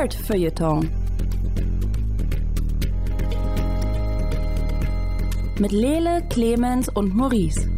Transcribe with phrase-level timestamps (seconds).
[0.00, 0.90] Nerd Feuilleton.
[5.58, 7.68] Mit Lele, Clemens und Maurice.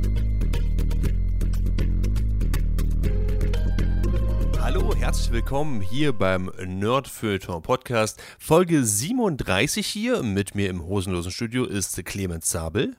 [4.61, 8.23] Hallo, herzlich willkommen hier beim Nerd Feuilleton Podcast.
[8.39, 10.23] Folge 37 hier.
[10.23, 12.95] Mit mir im hosenlosen Studio ist Clemens Zabel.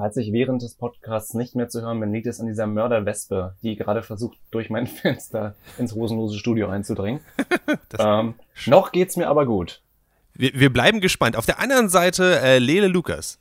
[0.00, 3.54] Falls ich während des Podcasts nicht mehr zu hören bin, liegt es an dieser Mörderwespe,
[3.62, 7.20] die gerade versucht, durch mein Fenster ins rosenlose Studio einzudringen.
[7.98, 8.32] ähm,
[8.64, 9.82] noch geht's mir aber gut.
[10.32, 11.36] Wir, wir, bleiben gespannt.
[11.36, 13.40] Auf der anderen Seite äh, Lele Lukas.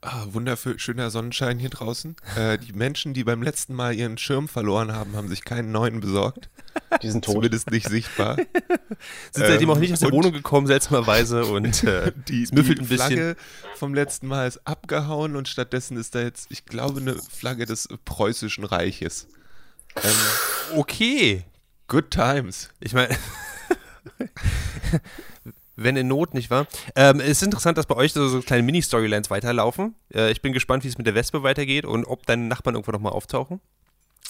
[0.00, 2.16] Ah, wunderschöner Sonnenschein hier draußen.
[2.38, 6.00] Äh, die Menschen, die beim letzten Mal ihren Schirm verloren haben, haben sich keinen neuen
[6.00, 6.48] besorgt.
[7.02, 7.34] Die sind tot.
[7.34, 8.36] Zumindest nicht sichtbar.
[9.32, 11.44] sind seitdem auch nicht aus der Wohnung gekommen, seltsamerweise.
[11.52, 13.06] Und äh, die, es müffelt die ein bisschen.
[13.16, 13.36] Flagge
[13.76, 17.88] vom letzten Mal ist abgehauen und stattdessen ist da jetzt, ich glaube, eine Flagge des
[18.04, 19.28] preußischen Reiches.
[19.96, 21.44] Ähm, okay.
[21.88, 22.70] Good times.
[22.80, 23.16] Ich meine.
[25.76, 26.66] wenn in Not, nicht wahr?
[26.94, 29.94] Ähm, es ist interessant, dass bei euch so, so kleine Mini-Storylines weiterlaufen.
[30.12, 32.94] Äh, ich bin gespannt, wie es mit der Wespe weitergeht und ob deine Nachbarn irgendwann
[32.94, 33.60] nochmal auftauchen.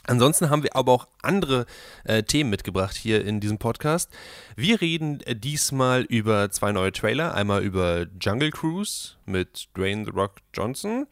[0.06, 1.66] Ansonsten haben wir aber auch andere
[2.04, 4.10] äh, Themen mitgebracht hier in diesem Podcast.
[4.54, 7.34] Wir reden äh, diesmal über zwei neue Trailer.
[7.34, 11.06] Einmal über Jungle Cruise mit Dwayne The Rock Johnson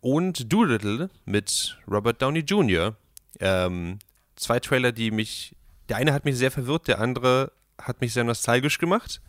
[0.00, 2.94] und Doolittle mit Robert Downey Jr.
[3.40, 3.98] Ähm,
[4.36, 5.54] zwei Trailer, die mich,
[5.88, 9.22] der eine hat mich sehr verwirrt, der andere hat mich sehr nostalgisch gemacht.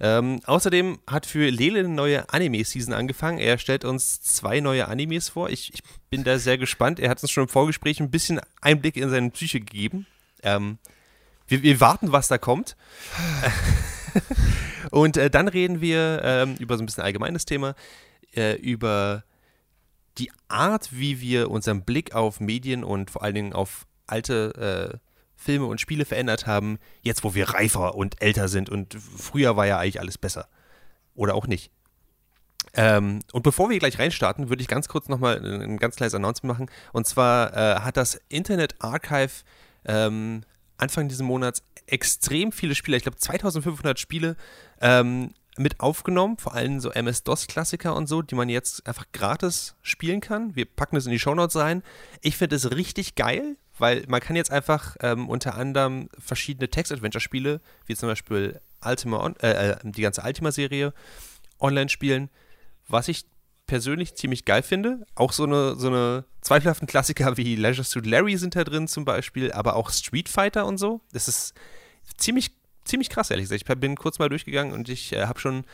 [0.00, 3.38] Ähm, außerdem hat für Lele eine neue Anime-Season angefangen.
[3.38, 5.50] Er stellt uns zwei neue Animes vor.
[5.50, 7.00] Ich, ich, bin da sehr gespannt.
[7.00, 10.06] Er hat uns schon im Vorgespräch ein bisschen Einblick in seine Psyche gegeben.
[10.42, 10.78] Ähm,
[11.48, 12.76] wir, wir, warten, was da kommt.
[14.90, 17.74] Und äh, dann reden wir ähm, über so ein bisschen allgemeines Thema,
[18.34, 19.24] äh, über
[20.18, 25.07] die Art, wie wir unseren Blick auf Medien und vor allen Dingen auf alte äh,
[25.38, 29.66] Filme und Spiele verändert haben, jetzt wo wir reifer und älter sind und früher war
[29.66, 30.48] ja eigentlich alles besser.
[31.14, 31.70] Oder auch nicht.
[32.74, 36.58] Ähm, und bevor wir gleich reinstarten, würde ich ganz kurz nochmal ein ganz kleines Announcement
[36.58, 36.70] machen.
[36.92, 39.30] Und zwar äh, hat das Internet Archive
[39.86, 40.42] ähm,
[40.76, 44.36] Anfang dieses Monats extrem viele Spiele, ich glaube 2500 Spiele,
[44.80, 50.20] ähm, mit aufgenommen, vor allem so MS-DOS-Klassiker und so, die man jetzt einfach gratis spielen
[50.20, 50.54] kann.
[50.54, 51.82] Wir packen das in die Shownotes rein.
[52.20, 57.60] Ich finde es richtig geil, weil man kann jetzt einfach ähm, unter anderem verschiedene Text-Adventure-Spiele,
[57.86, 60.92] wie zum Beispiel Ultima, äh, äh, die ganze Ultima-Serie,
[61.58, 62.30] online spielen,
[62.86, 63.26] was ich
[63.66, 65.06] persönlich ziemlich geil finde.
[65.14, 69.04] Auch so eine, so eine zweifelhaften Klassiker wie Leisure Suit Larry sind da drin zum
[69.04, 71.00] Beispiel, aber auch Street Fighter und so.
[71.12, 71.54] Das ist
[72.16, 72.52] ziemlich,
[72.84, 73.68] ziemlich krass, ehrlich gesagt.
[73.68, 75.64] Ich bin kurz mal durchgegangen und ich äh, habe schon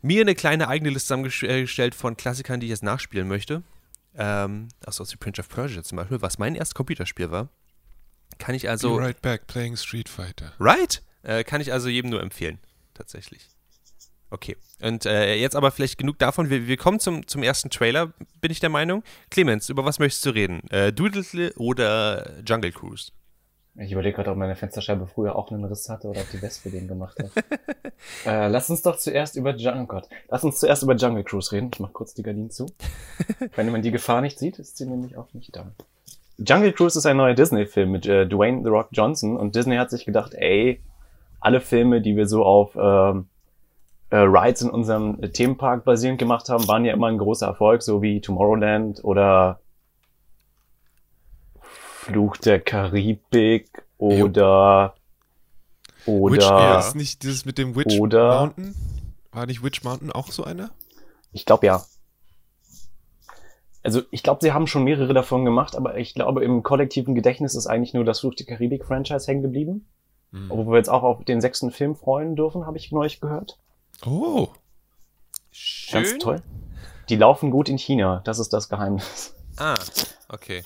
[0.00, 3.62] mir eine kleine eigene Liste zusammengestellt von Klassikern, die ich jetzt nachspielen möchte
[4.16, 7.48] ähm, also aus The Prince of Persia zum Beispiel, was mein erstes Computerspiel war,
[8.38, 8.96] kann ich also.
[8.96, 10.52] Be right back playing Street Fighter.
[10.58, 11.02] Right?
[11.22, 12.58] Äh, kann ich also jedem nur empfehlen,
[12.94, 13.48] tatsächlich.
[14.30, 14.56] Okay.
[14.80, 16.48] Und äh, jetzt aber vielleicht genug davon.
[16.48, 19.04] Wir, wir kommen zum, zum ersten Trailer, bin ich der Meinung.
[19.30, 20.68] Clemens, über was möchtest du reden?
[20.70, 23.12] Äh, Doodle oder Jungle Cruise?
[23.76, 26.68] Ich überlege gerade, ob meine Fensterscheibe früher auch einen Riss hatte oder ob die Wespe
[26.68, 27.30] den gemacht hat.
[28.26, 31.52] äh, lass uns doch zuerst über Jungle, oh Gott, lass uns zuerst über Jungle Cruise
[31.52, 31.70] reden.
[31.72, 32.66] Ich mach kurz die Gardinen zu.
[33.56, 35.72] Wenn man die Gefahr nicht sieht, ist sie nämlich auch nicht da.
[36.36, 39.90] Jungle Cruise ist ein neuer Disney-Film mit äh, Dwayne The Rock Johnson und Disney hat
[39.90, 40.82] sich gedacht, ey,
[41.40, 43.28] alle Filme, die wir so auf ähm,
[44.10, 48.02] äh, Rides in unserem Themenpark basierend gemacht haben, waren ja immer ein großer Erfolg, so
[48.02, 49.60] wie Tomorrowland oder
[52.02, 54.94] Fluch der Karibik oder
[56.04, 56.12] jo.
[56.12, 58.74] oder Witch, ja, ist nicht dieses mit dem Witch oder, Mountain?
[59.30, 60.70] War nicht Witch Mountain auch so einer?
[61.30, 61.84] Ich glaube ja.
[63.84, 67.54] Also ich glaube, sie haben schon mehrere davon gemacht, aber ich glaube, im kollektiven Gedächtnis
[67.54, 69.86] ist eigentlich nur das Fluch der Karibik-Franchise hängen geblieben.
[70.32, 70.50] Hm.
[70.50, 73.60] Obwohl wir jetzt auch auf den sechsten Film freuen dürfen, habe ich neulich gehört.
[74.04, 74.48] Oh.
[75.52, 76.02] Schön.
[76.02, 76.42] Ganz toll.
[77.08, 79.36] Die laufen gut in China, das ist das Geheimnis.
[79.56, 79.74] Ah,
[80.28, 80.64] okay.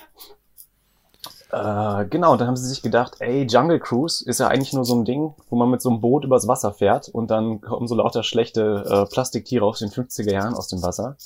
[1.52, 4.96] Äh, genau, dann haben sie sich gedacht, ey, Jungle Cruise ist ja eigentlich nur so
[4.96, 7.94] ein Ding, wo man mit so einem Boot übers Wasser fährt und dann kommen so
[7.94, 11.16] lauter schlechte äh, Plastiktiere aus den 50er Jahren aus dem Wasser.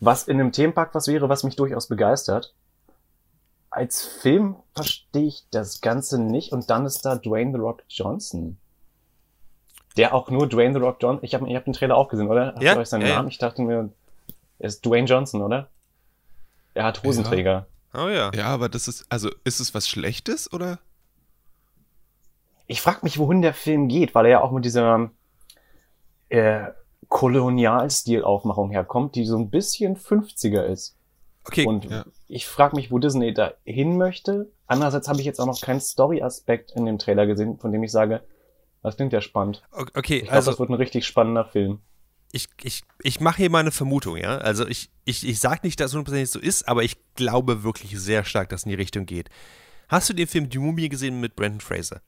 [0.00, 2.54] Was in einem Themenpark was wäre, was mich durchaus begeistert.
[3.68, 8.56] Als Film verstehe ich das Ganze nicht und dann ist da Dwayne The Rock Johnson.
[9.96, 11.24] Der auch nur Dwayne The Rock Johnson.
[11.24, 12.46] Ich habe ich hab den Trailer auch gesehen, oder?
[12.46, 13.28] Habt ja, ihr euch seinen ja, Namen?
[13.28, 13.90] Ich dachte mir,
[14.58, 15.68] er ist Dwayne Johnson, oder?
[16.72, 17.52] Er hat Hosenträger.
[17.52, 17.66] Ja.
[17.92, 18.30] Oh ja.
[18.34, 20.78] Ja, aber das ist, also ist es was Schlechtes oder?
[22.66, 25.10] Ich frage mich, wohin der Film geht, weil er ja auch mit dieser
[26.28, 26.68] äh,
[27.08, 30.96] Kolonialstil-Aufmachung herkommt, die so ein bisschen 50er ist.
[31.44, 32.04] Okay, Und ja.
[32.28, 34.52] ich frage mich, wo Disney da hin möchte.
[34.66, 37.90] Andererseits habe ich jetzt auch noch keinen Story-Aspekt in dem Trailer gesehen, von dem ich
[37.90, 38.22] sage,
[38.82, 39.62] das klingt ja spannend.
[39.72, 41.80] okay, Ich glaube, also das wird ein richtig spannender Film.
[42.32, 44.38] Ich, ich, ich mache hier mal eine Vermutung, ja.
[44.38, 47.98] Also ich, ich, ich sage nicht, dass es hundertprozentig so ist, aber ich glaube wirklich
[47.98, 49.28] sehr stark, dass es in die Richtung geht.
[49.88, 52.00] Hast du den Film Die Mumie gesehen mit Brandon Fraser?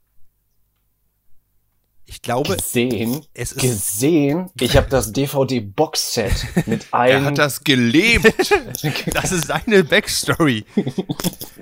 [2.05, 4.51] Ich glaube, Gesehen, es ist- gesehen.
[4.61, 7.25] Ich habe das DVD-Box-Set mit Er allen.
[7.25, 8.25] hat das gelebt.
[9.15, 10.65] das ist seine Backstory.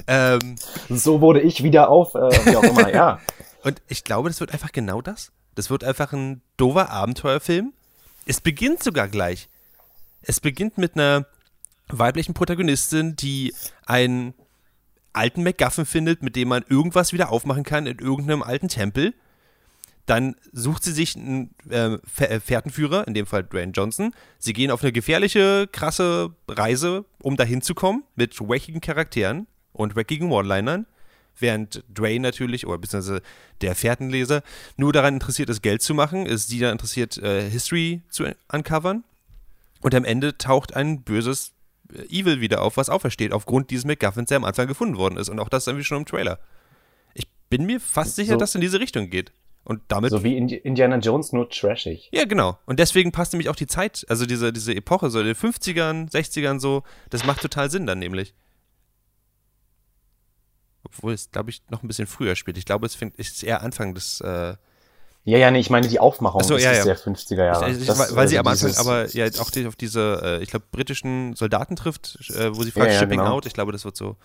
[0.07, 0.57] ähm,
[0.89, 3.21] so wurde ich wieder auf, äh, wie auch immer, ja.
[3.63, 5.31] und ich glaube, das wird einfach genau das.
[5.55, 7.73] Das wird einfach ein doofer Abenteuerfilm.
[8.27, 9.49] Es beginnt sogar gleich.
[10.23, 11.27] Es beginnt mit einer
[11.89, 13.55] weiblichen Protagonistin, die
[13.87, 14.35] einen
[15.13, 19.15] alten MacGuffin findet, mit dem man irgendwas wieder aufmachen kann in irgendeinem alten Tempel.
[20.07, 24.15] Dann sucht sie sich einen äh, Fäh- äh, Fährtenführer, in dem Fall Dwayne Johnson.
[24.39, 29.97] Sie gehen auf eine gefährliche, krasse Reise, um dahin zu kommen, mit wackigen Charakteren und
[29.97, 30.87] wackigen One-Linern.
[31.41, 33.23] Während Dwayne natürlich, oder beziehungsweise
[33.63, 34.43] der Fährtenleser,
[34.77, 39.05] nur daran interessiert ist, Geld zu machen, ist sie daran interessiert, äh, History zu uncovern.
[39.81, 41.53] Und am Ende taucht ein böses
[41.93, 45.29] äh, Evil wieder auf, was aufersteht, aufgrund dieses McGuffins, der am Anfang gefunden worden ist.
[45.31, 46.39] Und auch das dann wie schon im Trailer.
[47.15, 49.33] Ich bin mir fast sicher, So- dass es in diese Richtung geht.
[49.65, 50.11] Und damit.
[50.11, 52.09] So wie Indi- Indiana Jones, nur trashig.
[52.13, 52.59] ja, genau.
[52.67, 56.11] Und deswegen passt nämlich auch die Zeit, also diese, diese Epoche, so in den 50ern,
[56.11, 58.35] 60ern so, das macht total Sinn dann nämlich.
[60.83, 62.57] Obwohl es, glaube ich, noch ein bisschen früher spielt.
[62.57, 64.55] Ich glaube, es fängt, es ist eher Anfang des, äh,
[65.25, 66.85] Ja, ja, nee, ich meine die Aufmachung Ach so, ist ja, ja.
[66.85, 67.71] der 50er Jahre.
[67.71, 70.21] Ich, ich, Das, weil, weil sie also am Anfang aber ja auch die, auf diese,
[70.23, 73.33] äh, ich glaube, britischen Soldaten trifft, äh, wo sie fragt, Ja, ja, Shipping genau.
[73.33, 73.47] Out.
[73.47, 74.17] Ich glaube, das wird so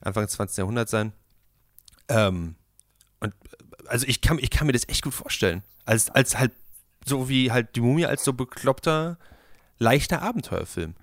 [0.00, 0.58] Anfang des 20.
[0.58, 1.12] Jahrhunderts sein.
[2.08, 2.56] Ähm,
[3.20, 3.34] und
[3.86, 5.62] also ich kann, ich kann mir das echt gut vorstellen.
[5.84, 6.52] Als, als halt,
[7.04, 9.18] so wie halt die Mumie als so bekloppter,
[9.78, 10.94] leichter Abenteuerfilm.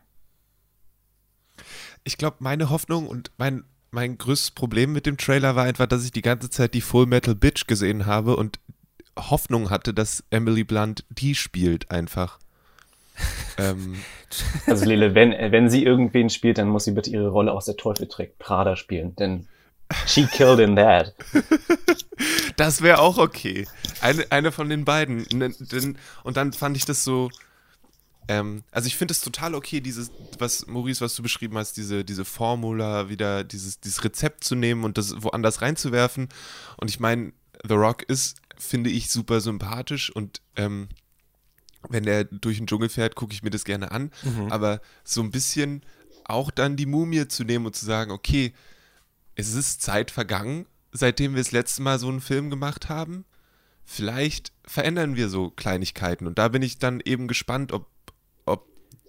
[2.03, 6.06] Ich glaube, meine Hoffnung und mein, mein größtes Problem mit dem Trailer war einfach, dass
[6.06, 8.59] ich die ganze Zeit die Full Metal Bitch gesehen habe und
[9.18, 12.39] Hoffnung hatte, dass Emily Blunt die spielt einfach.
[13.57, 13.95] ähm,
[14.68, 17.77] Also Lele, wenn, wenn sie irgendwen spielt, dann muss sie bitte ihre Rolle aus der
[17.77, 19.47] Teufel trägt Prada spielen, denn
[20.06, 21.13] she killed in that.
[22.56, 23.68] das wäre auch okay.
[24.01, 25.25] Eine, eine von den beiden.
[26.24, 27.30] Und dann fand ich das so.
[28.30, 32.06] Ähm, also ich finde es total okay, dieses, was Maurice, was du beschrieben hast, diese,
[32.06, 36.30] diese Formula wieder, dieses, dieses Rezept zu nehmen und das woanders reinzuwerfen.
[36.78, 37.34] Und ich meine,
[37.68, 40.90] The Rock ist, finde ich, super sympathisch und ähm,
[41.90, 44.12] wenn der durch den Dschungel fährt, gucke ich mir das gerne an.
[44.52, 45.81] Aber so ein bisschen
[46.24, 48.54] auch dann die Mumie zu nehmen und zu sagen, okay,
[49.34, 53.26] es ist Zeit vergangen, seitdem wir das letzte Mal so einen Film gemacht haben.
[53.86, 56.28] Vielleicht verändern wir so Kleinigkeiten.
[56.28, 57.88] Und da bin ich dann eben gespannt, ob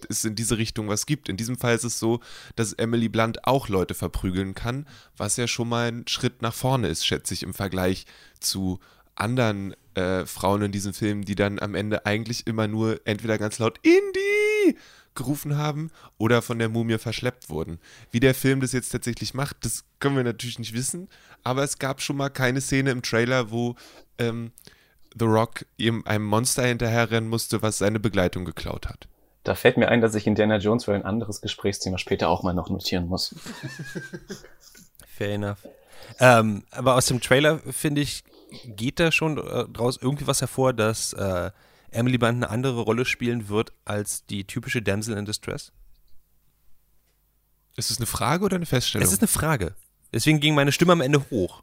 [0.08, 1.28] es in diese Richtung was gibt.
[1.28, 2.20] In diesem Fall ist es so,
[2.56, 4.86] dass Emily Blunt auch Leute verprügeln kann,
[5.16, 8.06] was ja schon mal ein Schritt nach vorne ist, schätze ich, im Vergleich
[8.38, 8.80] zu
[9.14, 13.58] anderen äh, Frauen in diesem Film, die dann am Ende eigentlich immer nur entweder ganz
[13.58, 14.76] laut Indie
[15.14, 17.78] gerufen haben oder von der Mumie verschleppt wurden.
[18.10, 21.08] Wie der Film das jetzt tatsächlich macht, das können wir natürlich nicht wissen,
[21.42, 23.74] aber es gab schon mal keine Szene im Trailer, wo
[24.18, 24.52] ähm,
[25.18, 29.08] The Rock einem Monster hinterherrennen musste, was seine Begleitung geklaut hat.
[29.42, 32.52] Da fällt mir ein, dass ich Indiana Jones für ein anderes Gesprächsthema später auch mal
[32.52, 33.34] noch notieren muss.
[35.06, 35.66] Fair enough.
[36.18, 38.24] Ähm, aber aus dem Trailer, finde ich,
[38.64, 41.50] geht da schon äh, draus irgendwie was hervor, dass äh,
[41.90, 45.72] Emily Blunt eine andere Rolle spielen wird als die typische Damsel in Distress?
[47.76, 49.06] Ist es eine Frage oder eine Feststellung?
[49.06, 49.74] Es ist eine Frage.
[50.12, 51.62] Deswegen ging meine Stimme am Ende hoch.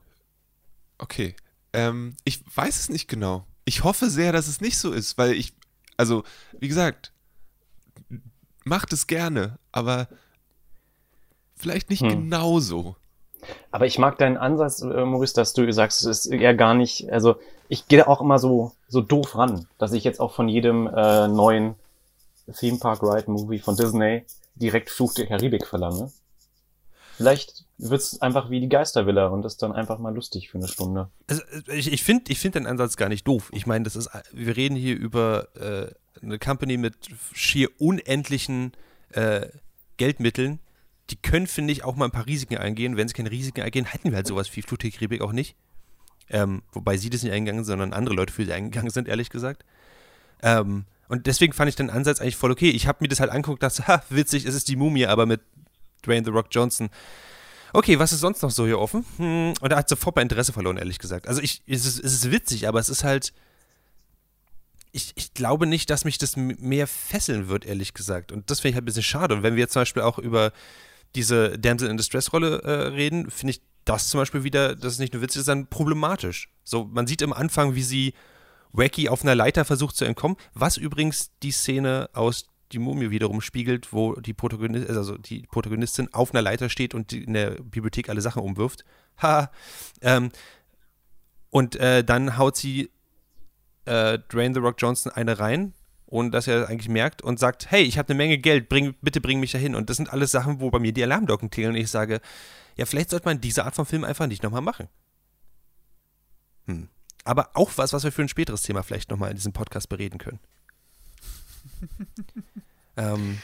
[0.98, 1.36] Okay.
[1.74, 3.46] Ähm, ich weiß es nicht genau.
[3.66, 5.54] Ich hoffe sehr, dass es nicht so ist, weil ich,
[5.98, 6.24] also,
[6.60, 7.12] wie gesagt,
[8.68, 10.08] macht es gerne, aber
[11.56, 12.10] vielleicht nicht Hm.
[12.10, 12.96] genauso.
[13.72, 17.10] Aber ich mag deinen Ansatz, äh, Maurice, dass du sagst, es ist eher gar nicht,
[17.12, 17.36] also
[17.70, 21.28] ich gehe auch immer so, so doof ran, dass ich jetzt auch von jedem äh,
[21.28, 21.76] neuen
[22.58, 26.12] Theme Park Ride Movie von Disney direkt Fluch der Karibik verlange.
[27.16, 31.10] Vielleicht wird's einfach wie die Geistervilla und ist dann einfach mal lustig für eine Stunde.
[31.28, 33.50] Also, äh, ich ich finde ich find den Ansatz gar nicht doof.
[33.54, 35.94] Ich meine, das ist, wir reden hier über äh,
[36.24, 36.96] eine Company mit
[37.34, 38.74] schier unendlichen
[39.12, 39.48] äh,
[39.98, 40.60] Geldmitteln.
[41.10, 42.98] Die können, finde ich, auch mal ein paar Risiken eingehen.
[42.98, 45.56] Wenn sie keine Risiken eingehen, hätten wir halt sowas wie Karibik auch nicht.
[46.30, 49.30] Ähm, wobei sie das nicht eingegangen sind, sondern andere Leute für sie eingegangen sind, ehrlich
[49.30, 49.64] gesagt.
[50.44, 52.70] Ähm, und deswegen fand ich den Ansatz eigentlich voll okay.
[52.70, 55.42] Ich habe mir das halt angeguckt, dachte, ha, witzig, es ist die Mumie, aber mit
[56.06, 56.90] Dwayne The Rock Johnson.
[57.78, 59.06] Okay, was ist sonst noch so hier offen?
[59.18, 61.28] Hm, und er hat sofort mein Interesse verloren, ehrlich gesagt.
[61.28, 63.34] Also ich, es ist, es ist witzig, aber es ist halt.
[64.92, 68.32] Ich, ich glaube nicht, dass mich das mehr fesseln wird, ehrlich gesagt.
[68.32, 69.36] Und das finde ich halt ein bisschen schade.
[69.36, 70.54] Und wenn wir jetzt zum Beispiel auch über
[71.14, 75.14] diese Damsel in Distress-Rolle äh, reden, finde ich das zum Beispiel wieder, das ist nicht
[75.14, 76.50] nur witzig, sondern problematisch.
[76.64, 78.16] So, man sieht am Anfang, wie sie
[78.72, 83.42] Wacky auf einer Leiter versucht zu entkommen, was übrigens die Szene aus Die Mumie wiederum
[83.42, 88.10] spiegelt, wo die, Protagonistin, also die Protagonistin auf einer Leiter steht und in der Bibliothek
[88.10, 88.84] alle Sachen umwirft.
[89.22, 89.52] Ha.
[90.02, 90.32] Ähm,
[91.50, 92.92] und äh, dann haut sie
[93.86, 95.74] äh, Dwayne The Rock Johnson eine rein,
[96.06, 99.22] ohne dass er eigentlich merkt und sagt, hey, ich habe eine Menge Geld, bring, bitte
[99.22, 99.76] bring mich dahin.
[99.76, 102.22] Und das sind alles Sachen, wo bei mir die Alarmglocken klingeln und ich sage,
[102.76, 104.88] ja, vielleicht sollte man diese Art von Film einfach nicht nochmal machen.
[106.66, 106.90] Hm.
[107.24, 110.18] Aber auch was, was wir für ein späteres Thema vielleicht nochmal in diesem Podcast bereden
[110.18, 110.40] können.
[112.98, 113.38] ähm,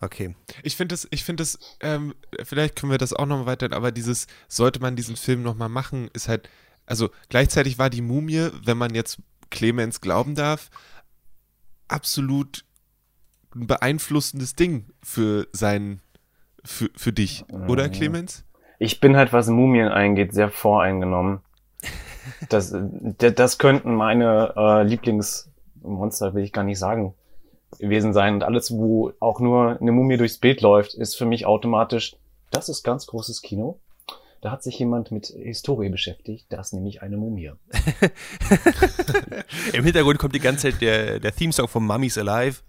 [0.00, 0.34] okay.
[0.62, 3.92] Ich finde es, ich finde es, ähm, vielleicht können wir das auch nochmal weiter, aber
[3.92, 6.48] dieses, sollte man diesen Film nochmal machen, ist halt,
[6.86, 9.18] also gleichzeitig war die Mumie, wenn man jetzt
[9.50, 10.70] Clemens glauben darf,
[11.88, 12.64] absolut
[13.54, 16.00] ein beeinflussendes Ding für sein,
[16.64, 17.92] für, für dich, oder Mhm.
[17.92, 18.44] Clemens?
[18.78, 21.40] Ich bin halt, was Mumien eingeht, sehr voreingenommen.
[22.48, 22.74] Das,
[23.18, 24.82] das könnten meine äh,
[25.80, 27.14] Lieblingsmonster, will ich gar nicht sagen,
[27.78, 28.34] gewesen sein.
[28.34, 32.16] Und alles, wo auch nur eine Mumie durchs Bild läuft, ist für mich automatisch,
[32.50, 33.78] das ist ganz großes Kino.
[34.40, 36.46] Da hat sich jemand mit Historie beschäftigt.
[36.48, 37.52] Das ist nämlich eine Mumie.
[39.74, 42.62] Im Hintergrund kommt die ganze Zeit der, der Theme-Song von Mummies Alive.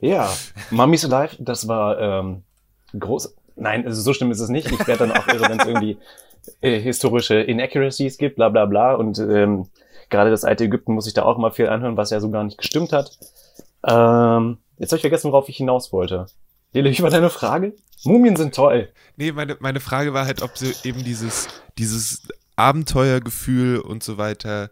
[0.00, 0.28] Ja,
[0.70, 2.42] Mummies Alive, das war ähm,
[2.98, 3.36] groß.
[3.54, 4.70] Nein, also so schlimm ist es nicht.
[4.70, 5.98] Ich werde dann auch irre, wenn es irgendwie
[6.60, 8.94] äh, historische Inaccuracies gibt, bla bla bla.
[8.94, 9.68] Und ähm,
[10.14, 12.44] gerade das alte Ägypten muss ich da auch mal viel anhören, was ja so gar
[12.44, 13.10] nicht gestimmt hat.
[13.84, 16.26] Ähm, jetzt habe ich vergessen, worauf ich hinaus wollte.
[16.72, 17.74] Lele, wie war deine Frage?
[18.04, 18.88] Mumien sind toll.
[19.16, 22.22] Nee, meine, meine Frage war halt, ob sie eben dieses, dieses
[22.56, 24.70] Abenteuergefühl und so weiter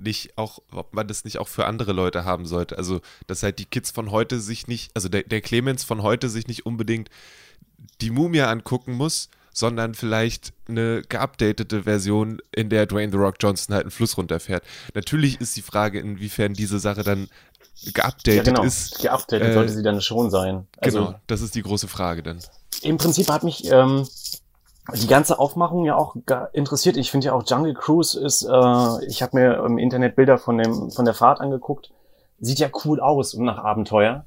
[0.00, 2.76] nicht auch, ob man das nicht auch für andere Leute haben sollte.
[2.76, 6.28] Also, dass halt die Kids von heute sich nicht, also der, der Clemens von heute
[6.28, 7.08] sich nicht unbedingt
[8.00, 13.74] die Mumie angucken muss, sondern vielleicht eine geupdatete Version, in der Dwayne The Rock Johnson
[13.74, 14.62] halt einen Fluss runterfährt.
[14.94, 17.28] Natürlich ist die Frage, inwiefern diese Sache dann
[17.94, 18.62] geupdatet Ja, genau.
[18.62, 19.00] ist.
[19.00, 20.66] Geupdatet äh, sollte sie dann schon sein.
[20.78, 22.38] Also, Genau, das ist die große Frage dann.
[22.82, 24.06] im Prinzip hat mich ähm,
[24.94, 26.16] die ganze Aufmachung ja auch
[26.52, 26.96] interessiert.
[26.96, 30.58] Ich finde ja auch Jungle Cruise ist, äh, ich habe mir im Internet Bilder von
[30.58, 31.90] dem von der Fahrt angeguckt.
[32.40, 34.24] Sieht ja cool aus und nach Abenteuer.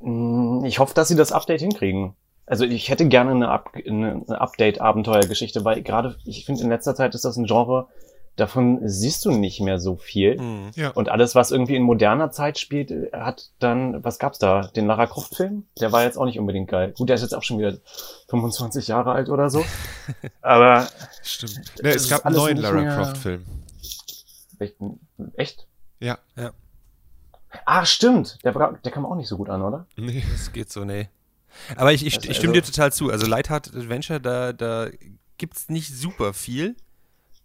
[0.00, 2.14] Mm, Ich hoffe, dass sie das Update hinkriegen.
[2.46, 7.14] Also ich hätte gerne eine, Up eine Update-Abenteuergeschichte, weil gerade ich finde in letzter Zeit
[7.14, 7.88] ist das ein Genre,
[8.36, 10.38] davon siehst du nicht mehr so viel.
[10.38, 10.70] Hm.
[10.74, 10.90] Ja.
[10.90, 14.66] Und alles, was irgendwie in moderner Zeit spielt, hat dann, was gab's da?
[14.76, 15.64] Den Lara Croft-Film?
[15.80, 16.92] Der war jetzt auch nicht unbedingt geil.
[16.96, 17.78] Gut, der ist jetzt auch schon wieder
[18.28, 19.64] 25 Jahre alt oder so.
[20.42, 20.86] Aber
[21.22, 21.60] Stimmt.
[21.76, 23.44] Das Ne, es gab einen neuen Lara mehr- Croft-Film.
[24.58, 24.76] echt?
[25.36, 25.66] echt?
[26.00, 26.18] Ja.
[27.66, 28.38] Ah, stimmt.
[28.44, 29.86] Der, der kam auch nicht so gut an, oder?
[29.96, 30.24] Nee.
[30.32, 31.08] Das geht so, nee.
[31.76, 33.10] Aber ich, ich, Also- ich stimme dir total zu.
[33.10, 34.88] Also Lightheart Adventure, da, da
[35.38, 36.76] gibt es nicht super viel.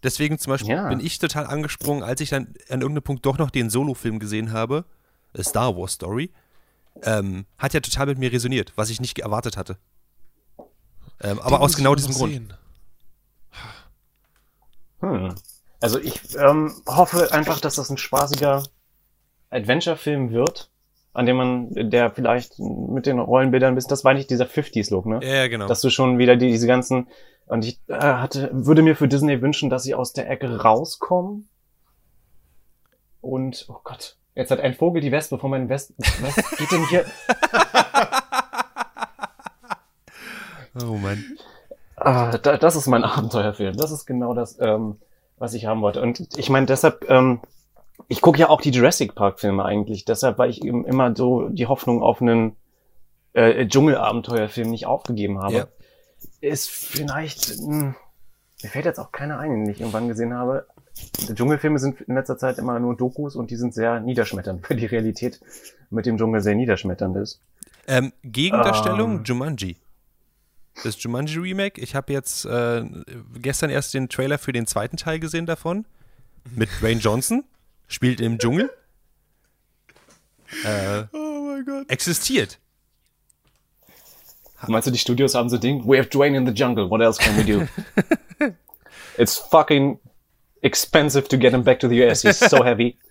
[0.03, 0.87] Deswegen zum Beispiel Ja.
[0.87, 4.53] bin ich total angesprungen, als ich dann an irgendeinem Punkt doch noch den Solo-Film gesehen
[4.53, 4.85] habe,
[5.37, 6.31] A Star Wars Story.
[7.03, 9.77] Ähm, hat ja total mit mir resoniert, was ich nicht erwartet hatte.
[11.21, 12.55] Ähm, aber aus genau diesem Grund.
[15.01, 15.35] Hm.
[15.81, 18.63] Also ich ähm, hoffe einfach, dass das ein spaßiger
[19.49, 20.69] Adventure-Film wird,
[21.13, 25.19] an dem man, der vielleicht mit den Rollenbildern bis, das war nicht dieser 50s-Look, ne?
[25.21, 25.67] Ja, ja, genau.
[25.67, 27.07] dass du schon wieder die, diese ganzen
[27.47, 31.49] und ich äh, hatte würde mir für Disney wünschen, dass sie aus der Ecke rauskommen
[33.21, 35.95] und oh Gott, jetzt hat ein Vogel die Wespe von meinem Wespen.
[36.21, 37.05] Was geht denn hier?
[40.83, 41.25] oh Mann.
[41.95, 43.75] Ah, da, das ist mein Abenteuerfilm.
[43.75, 44.99] Das ist genau das, ähm,
[45.37, 46.01] was ich haben wollte.
[46.01, 47.41] Und ich meine, deshalb, ähm,
[48.09, 50.03] ich gucke ja auch die Jurassic Park Filme eigentlich.
[50.03, 52.55] Deshalb, weil ich eben immer so die Hoffnung auf einen
[53.33, 55.53] äh, Dschungelabenteuerfilm nicht aufgegeben habe.
[55.53, 55.67] Ja.
[56.41, 57.95] Ist vielleicht, mh,
[58.63, 60.65] mir fällt jetzt auch keiner ein, den ich irgendwann gesehen habe.
[61.29, 64.77] Die Dschungelfilme sind in letzter Zeit immer nur Dokus und die sind sehr niederschmetternd, weil
[64.77, 65.39] die Realität
[65.91, 67.41] mit dem Dschungel sehr niederschmetternd ist.
[67.87, 69.23] Ähm, Gegendarstellung, Ähm.
[69.23, 69.77] Jumanji.
[70.83, 71.79] Das Jumanji Remake.
[71.79, 72.83] Ich habe jetzt äh,
[73.39, 75.85] gestern erst den Trailer für den zweiten Teil gesehen davon.
[76.55, 77.43] Mit Dwayne Johnson.
[77.89, 78.71] Spielt im Dschungel.
[80.63, 81.89] Äh, Oh mein Gott.
[81.89, 82.59] existiert.
[84.67, 85.85] Meinst du, die Studios haben so Ding?
[85.85, 86.89] We have Dwayne in the jungle.
[86.89, 87.67] What else can we do?
[89.17, 89.99] It's fucking
[90.61, 92.21] expensive to get him back to the US.
[92.21, 92.97] He's so heavy.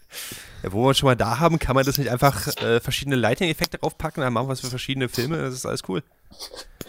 [0.64, 3.14] Ja, wo wir uns schon mal da haben, kann man das nicht einfach äh, verschiedene
[3.14, 6.02] Lighting-Effekte draufpacken, dann machen wir es für verschiedene Filme, das ist alles cool.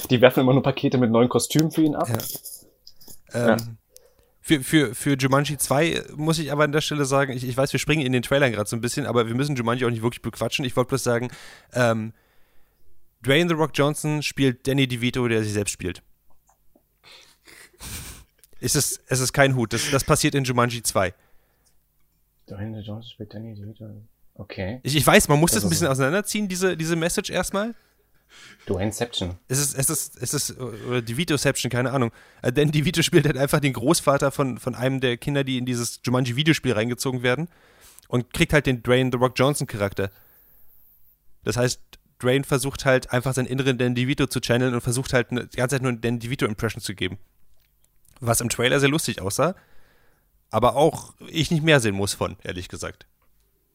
[0.09, 2.09] Die werfen immer nur Pakete mit neuen Kostümen für ihn ab.
[3.31, 3.49] Ja.
[3.49, 3.77] Ähm,
[4.49, 7.71] für, für, für Jumanji 2 muss ich aber an der Stelle sagen, ich, ich weiß,
[7.71, 10.01] wir springen in den Trailern gerade so ein bisschen, aber wir müssen Jumanji auch nicht
[10.01, 10.65] wirklich bequatschen.
[10.65, 11.29] Ich wollte bloß sagen,
[11.73, 12.13] ähm,
[13.23, 16.01] Dwayne The Rock Johnson spielt Danny DeVito, der sich selbst spielt.
[18.59, 19.71] Es ist, es ist kein Hut.
[19.71, 21.13] Das, das passiert in Jumanji 2.
[22.49, 24.01] Dwayne Johnson spielt Danny DeVito.
[24.33, 24.79] Okay.
[24.81, 25.91] Ich, ich weiß, man muss das, Das ein bisschen so.
[25.91, 27.75] auseinanderziehen, diese, diese Message erstmal.
[28.67, 29.37] Dwayneception.
[29.47, 32.11] Es ist, es ist, es ist, oder DeVitoception, keine Ahnung.
[32.41, 35.65] Äh, Denn DeVito spielt halt einfach den Großvater von, von einem der Kinder, die in
[35.65, 37.47] dieses Jumanji-Videospiel reingezogen werden
[38.07, 40.11] und kriegt halt den Dwayne The Rock Johnson-Charakter.
[41.43, 41.81] Das heißt,
[42.21, 45.57] Dwayne versucht halt einfach seinen inneren Dan DeVito zu channeln und versucht halt eine, die
[45.57, 47.17] ganze Zeit nur eine Dan DeVito-Impression zu geben.
[48.19, 49.55] Was im Trailer sehr lustig aussah,
[50.49, 53.07] aber auch ich nicht mehr sehen muss von, ehrlich gesagt.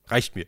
[0.06, 0.46] Reicht mir.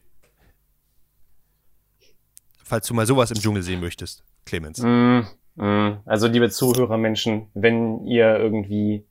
[2.69, 4.81] Falls du mal sowas im Dschungel sehen möchtest, Clemens.
[4.81, 5.21] Mm,
[5.55, 5.99] mm.
[6.05, 9.07] Also, liebe Zuhörermenschen, wenn ihr irgendwie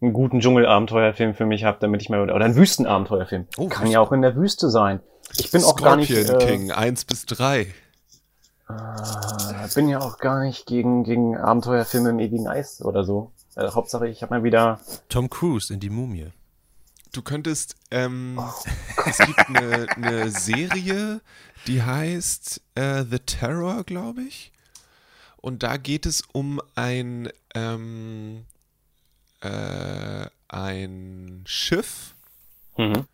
[0.00, 3.46] einen guten Dschungelabenteuerfilm für mich habt, damit ich mal, oder einen Wüstenabenteuerfilm.
[3.56, 4.98] Oh, Kann ja auch in der Wüste sein.
[5.36, 7.60] Ich bin auch gar nicht, Scorpion äh, King 1 bis 3.
[7.60, 7.74] äh,
[9.76, 13.30] bin ja auch gar nicht gegen, gegen Abenteuerfilme im ewigen Eis oder so.
[13.54, 16.32] Äh, Hauptsache, ich habe mal wieder, Tom Cruise in die Mumie.
[17.12, 18.38] Du könntest, ähm,
[19.06, 21.20] es gibt eine, eine Serie,
[21.66, 24.52] die heißt äh, The Terror, glaube ich.
[25.38, 28.44] Und da geht es um ein, ähm,
[29.40, 32.14] äh, ein Schiff,
[32.76, 33.06] mhm.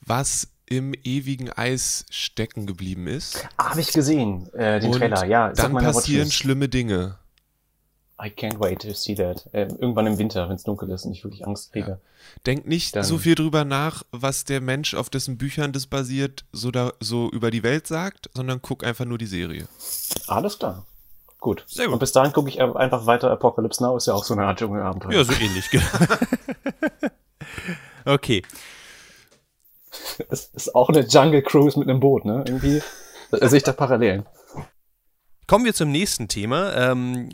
[0.00, 3.46] was im ewigen Eis stecken geblieben ist.
[3.56, 5.52] ah, habe ich gesehen, äh, den Und Trailer, ja.
[5.52, 7.18] dann passieren schlimme Dinge.
[8.18, 9.46] I can't wait to see that.
[9.52, 12.00] Äh, irgendwann im Winter, wenn es dunkel ist und ich wirklich Angst kriege.
[12.46, 16.44] Denk nicht Dann- so viel drüber nach, was der Mensch, auf dessen Büchern das basiert,
[16.52, 19.68] so, da, so über die Welt sagt, sondern guck einfach nur die Serie.
[20.26, 20.86] Alles klar.
[21.40, 21.64] Gut.
[21.66, 21.94] Sehr gut.
[21.94, 24.58] Und bis dahin gucke ich einfach weiter Apocalypse Now, ist ja auch so eine Art
[24.58, 25.12] Dschungelabenteuer.
[25.12, 25.70] Ja, so ähnlich.
[25.70, 25.84] genau.
[28.06, 28.42] okay.
[30.28, 32.44] Es ist auch eine Jungle Cruise mit einem Boot, ne?
[32.46, 32.82] Irgendwie
[33.30, 34.24] sehe ich da Parallelen.
[35.46, 36.74] Kommen wir zum nächsten Thema.
[36.92, 37.30] Ähm,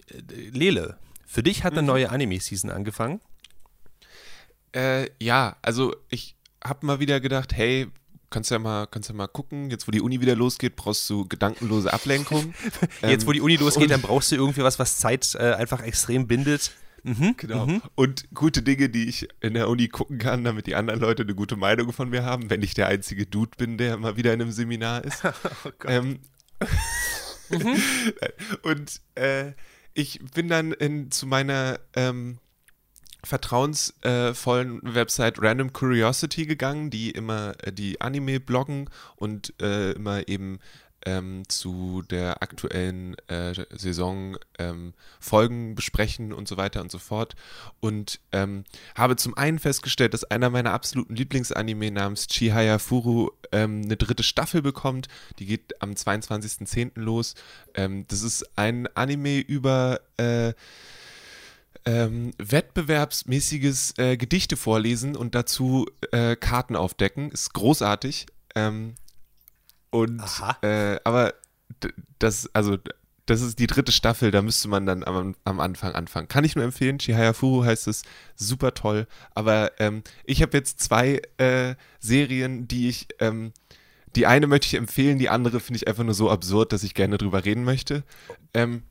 [0.51, 3.21] Lele, für dich hat eine neue Anime-Season angefangen.
[4.75, 7.89] Äh, ja, also ich habe mal wieder gedacht, hey,
[8.31, 11.27] kannst ja mal, kannst ja mal gucken, jetzt wo die Uni wieder losgeht, brauchst du
[11.27, 12.55] gedankenlose Ablenkung.
[13.03, 15.83] Jetzt, wo die Uni losgeht, und- dann brauchst du irgendwie was, was Zeit äh, einfach
[15.83, 16.73] extrem bindet.
[17.03, 17.35] Mhm.
[17.37, 17.69] Genau.
[17.95, 21.35] Und gute Dinge, die ich in der Uni gucken kann, damit die anderen Leute eine
[21.35, 24.41] gute Meinung von mir haben, wenn ich der einzige Dude bin, der mal wieder in
[24.41, 25.23] einem Seminar ist.
[25.87, 26.21] ähm,
[28.63, 29.53] Und äh,
[29.95, 32.39] ich bin dann in, zu meiner ähm,
[33.25, 40.59] vertrauensvollen Website Random Curiosity gegangen, die immer äh, die Anime bloggen und äh, immer eben
[41.07, 47.35] ähm, zu der aktuellen äh, Saison ähm, Folgen besprechen und so weiter und so fort.
[47.81, 53.83] Und ähm, habe zum einen festgestellt, dass einer meiner absoluten Lieblingsanime namens Chihaya Furu ähm,
[53.85, 55.09] eine dritte Staffel bekommt.
[55.39, 56.93] Die geht am 22.10.
[56.95, 57.35] los.
[57.75, 60.53] Ähm, das ist ein Anime über äh,
[61.85, 67.31] ähm, wettbewerbsmäßiges äh, Gedichte vorlesen und dazu äh, Karten aufdecken.
[67.31, 68.27] Ist großartig.
[68.55, 68.95] Ähm,
[69.93, 70.23] und
[70.63, 71.35] äh, aber
[72.19, 72.79] das, also
[73.27, 76.29] das ist die dritte Staffel, da müsste man dann am, am Anfang anfangen.
[76.29, 76.99] Kann ich nur empfehlen.
[76.99, 78.03] Chihaya Furu heißt es,
[78.35, 79.07] super toll.
[79.35, 83.53] Aber ähm, ich habe jetzt zwei äh, Serien, die ich, ähm,
[84.17, 86.95] die eine möchte ich empfehlen, die andere finde ich einfach nur so absurd, dass ich
[86.95, 88.03] gerne drüber reden möchte.
[88.55, 88.83] Ähm,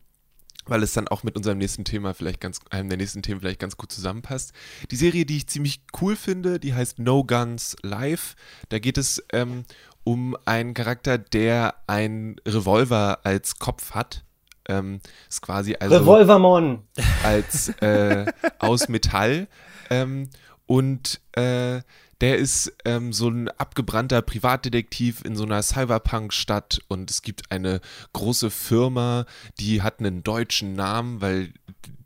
[0.66, 3.60] weil es dann auch mit unserem nächsten Thema vielleicht ganz, einem der nächsten Themen vielleicht
[3.60, 4.54] ganz gut zusammenpasst.
[4.92, 8.36] Die Serie, die ich ziemlich cool finde, die heißt No Guns Live.
[8.70, 9.66] Da geht es ähm,
[10.04, 14.24] um einen Charakter, der einen Revolver als Kopf hat.
[14.68, 16.84] Ähm, ist quasi also Revolvermon!
[17.24, 18.26] als äh,
[18.60, 19.48] aus Metall.
[19.90, 20.30] Ähm,
[20.66, 21.82] und äh,
[22.22, 27.82] der ist ähm, so ein abgebrannter Privatdetektiv in so einer Cyberpunk-Stadt und es gibt eine
[28.14, 29.26] große Firma,
[29.60, 31.52] die hat einen deutschen Namen, weil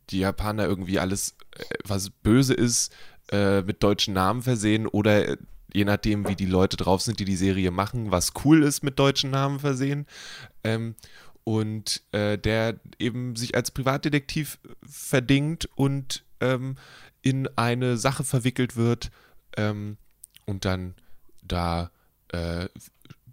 [0.10, 2.94] die Japaner irgendwie alles, äh, was böse ist,
[3.32, 5.36] äh, mit deutschen Namen versehen oder
[5.76, 8.98] je nachdem, wie die Leute drauf sind, die die Serie machen, was cool ist, mit
[8.98, 10.08] deutschen Namen versehen.
[10.64, 10.96] Ähm,
[11.44, 14.58] und äh, der eben sich als Privatdetektiv
[14.88, 16.76] verdingt und ähm,
[17.22, 19.12] in eine Sache verwickelt wird
[19.58, 19.98] ähm,
[20.46, 20.96] und dann
[21.44, 21.92] da
[22.30, 22.68] äh,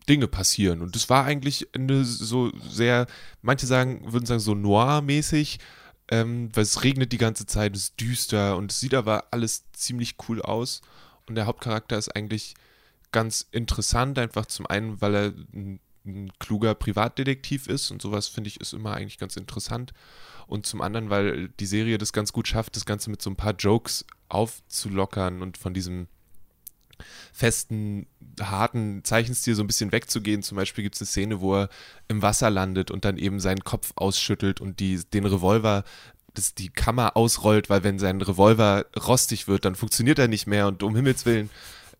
[0.08, 0.82] Dinge passieren.
[0.82, 3.06] Und das war eigentlich eine so sehr,
[3.40, 5.58] manche sagen, würden sagen, so noir-mäßig,
[6.10, 9.64] ähm, weil es regnet die ganze Zeit, es ist düster und es sieht aber alles
[9.72, 10.82] ziemlich cool aus.
[11.32, 12.52] Und der Hauptcharakter ist eigentlich
[13.10, 18.48] ganz interessant, einfach zum einen, weil er ein, ein kluger Privatdetektiv ist und sowas finde
[18.48, 19.94] ich ist immer eigentlich ganz interessant.
[20.46, 23.36] Und zum anderen, weil die Serie das ganz gut schafft, das Ganze mit so ein
[23.36, 26.06] paar Jokes aufzulockern und von diesem
[27.32, 28.06] festen,
[28.38, 30.42] harten Zeichenstil so ein bisschen wegzugehen.
[30.42, 31.70] Zum Beispiel gibt es eine Szene, wo er
[32.08, 35.84] im Wasser landet und dann eben seinen Kopf ausschüttelt und die, den Revolver,
[36.34, 40.66] das, die Kammer ausrollt, weil wenn sein Revolver rostig wird, dann funktioniert er nicht mehr
[40.68, 41.50] und um Himmels Willen.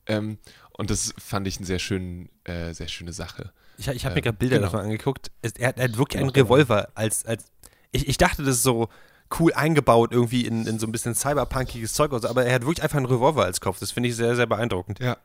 [0.07, 0.39] Ähm,
[0.73, 3.53] und das fand ich eine sehr, schön, äh, sehr schöne Sache.
[3.79, 4.67] Ich, ich habe mir gerade Bilder genau.
[4.71, 5.31] davon angeguckt.
[5.43, 6.47] Er, hat- er hat wirklich einen Ja, genau.
[6.47, 7.45] Revolver als, als
[7.91, 8.89] ich, ich dachte, das ist so
[9.39, 12.83] cool eingebaut irgendwie in, in so ein bisschen cyberpunkiges Zeug, so, aber er hat wirklich
[12.83, 13.79] einfach einen Revolver als Kopf.
[13.81, 14.99] Das finde ich sehr, sehr beeindruckend.
[15.01, 15.17] Ja.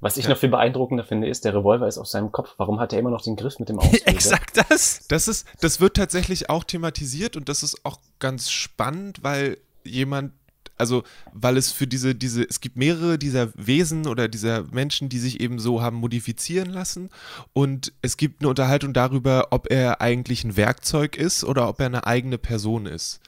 [0.00, 0.30] Was ich Ja.
[0.30, 2.54] noch viel beeindruckender finde, ist, der Revolver ist auf seinem Kopf.
[2.58, 4.06] Warum hat er immer noch den Griff mit dem Auslöser?
[4.08, 5.06] Exakt das.
[5.08, 10.32] Das ist, das wird tatsächlich auch thematisiert und das ist auch ganz spannend, weil jemand,
[10.78, 15.18] also weil es für diese, diese, es gibt mehrere dieser Wesen oder dieser Menschen, die
[15.18, 17.08] sich eben so haben modifizieren lassen
[17.54, 21.86] und es gibt eine Unterhaltung darüber, ob er eigentlich ein Werkzeug ist oder ob er
[21.86, 23.20] eine eigene Person ist,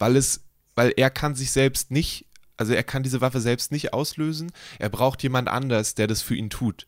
[0.00, 0.40] weil es,
[0.74, 2.25] weil er kann sich selbst nicht,
[2.56, 6.34] also er kann diese Waffe selbst nicht auslösen, er braucht jemand anders, der das für
[6.34, 6.86] ihn tut.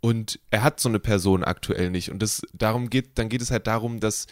[0.00, 2.10] Und er hat so eine Person aktuell nicht.
[2.10, 4.26] Und das darum geht, dann geht es halt darum, dass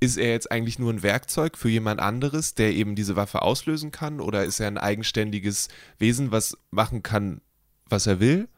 [0.00, 3.90] ist er jetzt eigentlich nur ein Werkzeug für jemand anderes, der eben diese Waffe auslösen
[3.90, 7.40] kann, oder ist er ein eigenständiges Wesen, was machen kann,
[7.86, 8.48] was er will?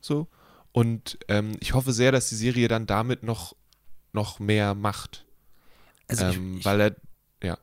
[0.00, 0.28] So.
[0.72, 3.56] Und ähm, ich hoffe sehr, dass die Serie dann damit noch,
[4.12, 5.26] noch mehr macht.
[6.08, 6.96] Also ich, ähm, weil er,
[7.42, 7.58] ja.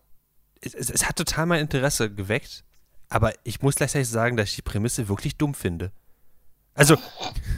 [0.62, 2.66] es, es, es hat total mein Interesse geweckt,
[3.10, 5.92] aber ich muss gleichzeitig sagen, dass ich die Prämisse wirklich dumm finde.
[6.74, 6.96] Also,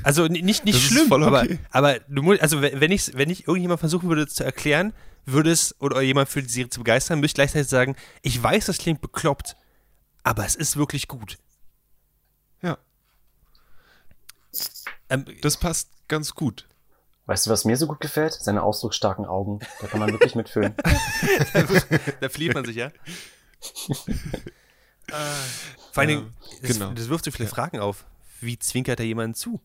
[0.04, 1.60] also nicht, nicht Das schlimm, voll aber, okay.
[1.72, 4.94] aber du musst, also wenn ich, wenn ich irgendjemand versuchen würde zu erklären,
[5.26, 8.68] würde es, oder jemand für die Serie zu begeistern, müsste ich gleichzeitig sagen, ich weiß,
[8.68, 9.58] das klingt bekloppt,
[10.24, 11.38] aber es ist wirklich gut.
[12.62, 12.78] Ja.
[15.10, 16.68] Ähm, Das passt ganz gut.
[17.26, 18.34] Weißt du, was mir so gut gefällt?
[18.34, 19.60] Seine ausdrucksstarken Augen.
[19.82, 20.74] Da kann man wirklich mitfühlen.
[22.22, 22.92] da verliert man sich, ja.
[25.91, 26.91] Vor allen Dingen, das, genau.
[26.93, 28.06] das wirft so viele Fragen auf.
[28.41, 29.62] Wie zwinkert er jemanden zu?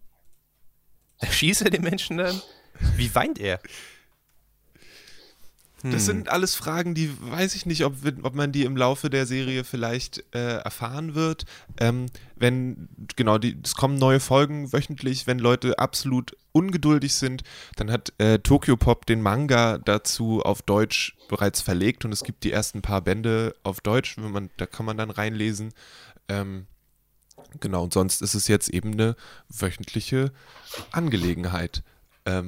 [1.31, 2.41] Schießt er den Menschen dann?
[2.97, 3.61] Wie weint er?
[5.85, 5.99] Das Hm.
[6.01, 9.65] sind alles Fragen, die weiß ich nicht, ob, ob man die im Laufe der Serie
[9.65, 11.45] vielleicht äh, erfahren wird.
[11.79, 17.43] Ähm, wenn, genau, die, es kommen neue Folgen wöchentlich, wenn Leute absolut ungeduldig sind,
[17.77, 22.45] dann hat äh, Tokyo Pop den Manga dazu auf Deutsch bereits verlegt und es gibt
[22.45, 25.75] die ersten paar Bände auf Deutsch, wenn man, da kann man dann reinlesen.
[26.29, 26.67] Ähm,
[27.61, 29.17] genau, und sonst ist es jetzt eben eine
[29.51, 30.33] wöchentliche
[30.93, 31.83] Angelegenheit.
[32.25, 32.47] Ähm,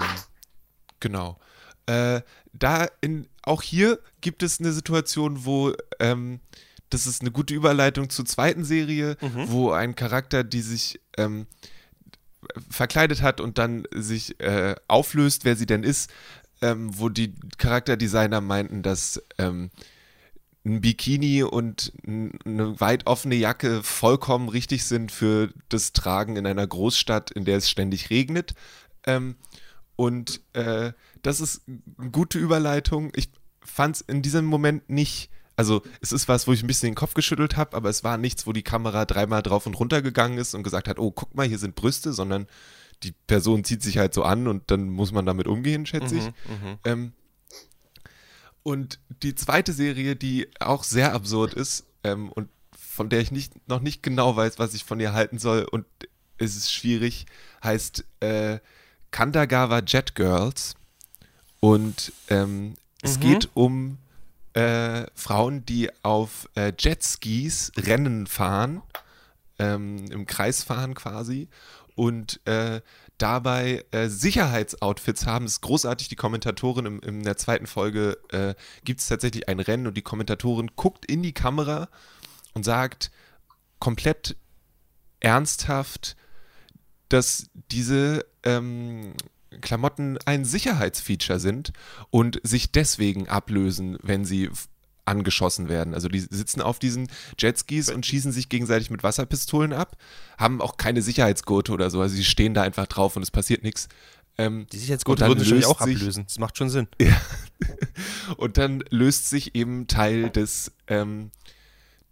[1.00, 1.38] genau.
[1.86, 2.22] Äh,
[2.52, 6.40] da in, auch hier gibt es eine Situation, wo ähm,
[6.90, 9.16] das ist eine gute Überleitung zur zweiten Serie,
[9.48, 11.46] wo ein Charakter, die sich ähm,
[12.70, 16.10] verkleidet hat und dann sich äh, auflöst, wer sie denn ist,
[16.62, 19.70] ähm, wo die Charakterdesigner meinten, dass ähm,
[20.64, 26.66] ein Bikini und eine weit offene Jacke vollkommen richtig sind für das Tragen in einer
[26.66, 28.54] Großstadt, in der es ständig regnet.
[29.06, 29.36] Ähm,
[29.94, 31.62] und äh, das ist
[31.98, 33.12] eine gute Überleitung.
[33.14, 36.90] Ich fand es in diesem Moment nicht, also es ist was, wo ich ein bisschen
[36.90, 40.02] den Kopf geschüttelt habe, aber es war nichts, wo die Kamera dreimal drauf und runter
[40.02, 42.46] gegangen ist und gesagt hat, oh, guck mal, hier sind Brüste, sondern
[43.02, 46.30] die Person zieht sich halt so an und dann muss man damit umgehen, schätze ich.
[46.84, 47.12] Ähm,
[48.62, 53.68] und die zweite Serie, die auch sehr absurd ist ähm, und von der ich nicht,
[53.68, 55.84] noch nicht genau weiß, was ich von ihr halten soll und
[56.38, 57.26] es ist schwierig,
[57.62, 58.58] heißt äh,
[59.10, 60.74] Kandagawa Jet Girls.
[61.60, 63.20] Und ähm, es Mhm.
[63.20, 63.98] geht um
[64.54, 68.82] äh, Frauen, die auf äh, Jetskis Rennen fahren,
[69.58, 71.48] ähm, im Kreis fahren quasi
[71.94, 72.80] und äh,
[73.18, 75.46] dabei äh, Sicherheitsoutfits haben.
[75.46, 76.08] Das ist großartig.
[76.08, 80.02] Die Kommentatorin im, in der zweiten Folge äh, gibt es tatsächlich ein Rennen und die
[80.02, 81.88] Kommentatorin guckt in die Kamera
[82.54, 83.10] und sagt
[83.78, 84.36] komplett
[85.20, 86.16] ernsthaft,
[87.08, 89.14] dass diese ähm,
[89.60, 91.72] Klamotten ein Sicherheitsfeature sind
[92.10, 94.50] und sich deswegen ablösen, wenn sie
[95.04, 95.94] angeschossen werden.
[95.94, 99.96] Also die sitzen auf diesen Jetskis und schießen sich gegenseitig mit Wasserpistolen ab,
[100.36, 103.62] haben auch keine Sicherheitsgurte oder so, also sie stehen da einfach drauf und es passiert
[103.62, 103.88] nichts.
[104.36, 106.24] Ähm, Die Sicherheitsgurte würden löst auch sich- ablösen.
[106.26, 106.88] Das macht schon Sinn.
[108.36, 111.30] und dann löst sich eben Teil des, ähm,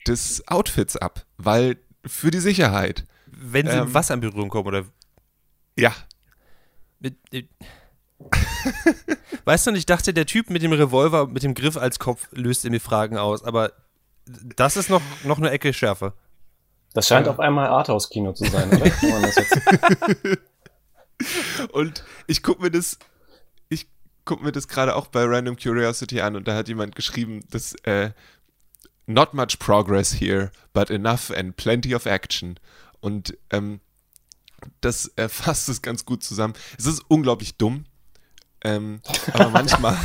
[0.06, 3.04] des Outfits ab, weil für die Sicherheit.
[3.26, 3.84] Wenn sie Ähm.
[3.86, 4.84] mit Wasser in Berührung kommen oder
[5.76, 5.92] Ja,
[7.04, 7.48] mit, mit
[9.44, 12.28] Weißt du, und ich dachte, der Typ mit dem Revolver, mit dem Griff als Kopf
[12.32, 13.72] löst in mir Fragen aus, aber
[14.26, 16.14] das ist noch, noch eine Ecke schärfer.
[16.94, 17.32] Das scheint Ja.
[17.32, 18.88] auf einmal Arthouse-Kino zu sein, oder?
[18.88, 19.60] Kann man das jetzt
[21.72, 22.98] Und ich gucke mir das,
[23.68, 23.86] ich
[24.24, 27.74] guck mir das gerade auch bei Random Curiosity an und da hat jemand geschrieben, dass
[27.82, 28.10] äh,
[29.06, 32.58] not much progress here, but enough and plenty of action.
[33.00, 33.80] Und ähm,
[34.80, 36.54] das äh, fasst es ganz gut zusammen.
[36.78, 37.84] Es ist unglaublich dumm,
[38.62, 39.00] ähm,
[39.32, 39.96] aber manchmal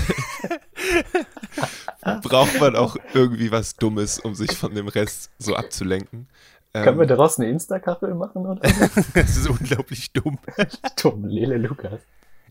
[2.24, 6.28] braucht man auch irgendwie was Dummes, um sich von dem Rest so abzulenken.
[6.74, 8.62] Ähm, Können wir daraus eine Insta-Kaffee machen oder?
[9.14, 10.38] Das ist unglaublich dumm.
[11.02, 12.00] Dumm, Lele Lukas.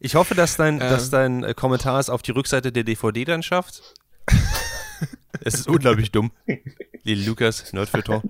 [0.01, 0.91] Ich hoffe, dass dein, Ähm.
[0.91, 3.95] dass dein äh, Kommentar es auf die Rückseite der DVD dann schafft.
[5.41, 6.33] es ist unglaublich dumm.
[7.03, 8.23] Lili Lukas, Nerdfilter.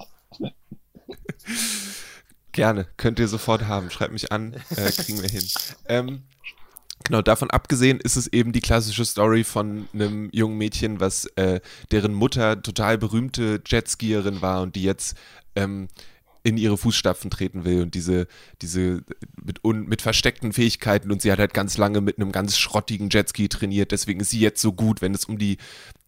[2.59, 3.89] Gerne, könnt ihr sofort haben.
[3.89, 5.45] Schreibt mich an, äh, kriegen wir hin.
[5.89, 6.23] Ähm,
[7.05, 11.61] genau, davon abgesehen ist es eben die klassische Story von einem jungen Mädchen, was äh,
[11.93, 15.17] deren Mutter total berühmte Jetskierin war und die jetzt
[15.55, 15.87] ähm,
[16.49, 18.27] in ihre Fußstapfen treten will und diese,
[18.63, 19.03] diese
[19.43, 23.11] mit, un, mit versteckten Fähigkeiten und sie hat halt ganz lange mit einem ganz schrottigen
[23.11, 25.59] Jetski trainiert, deswegen ist sie jetzt so gut, wenn es um die,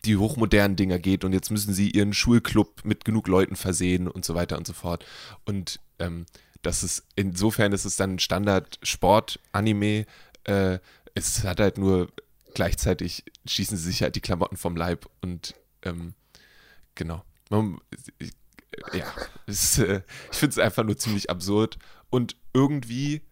[0.04, 4.24] die hochmodernen Dinger geht und jetzt müssen sie ihren Schulclub mit genug Leuten versehen und
[4.24, 5.04] so weiter und so fort.
[5.44, 6.26] Und ähm,
[6.62, 10.06] das ist, insofern ist es dann Standard-Sport-Anime.
[10.44, 10.78] Äh,
[11.14, 12.08] es hat halt nur
[12.54, 16.14] gleichzeitig schießen sie sich halt die Klamotten vom Leib und ähm,
[16.94, 17.24] genau.
[18.92, 19.12] Ja,
[19.46, 21.78] es, äh, ich finde es einfach nur ziemlich absurd
[22.08, 23.22] und irgendwie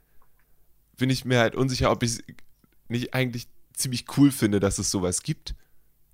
[0.96, 2.22] bin ich mir halt unsicher, ob ich es
[2.88, 5.54] nicht eigentlich ziemlich cool finde, dass es sowas gibt.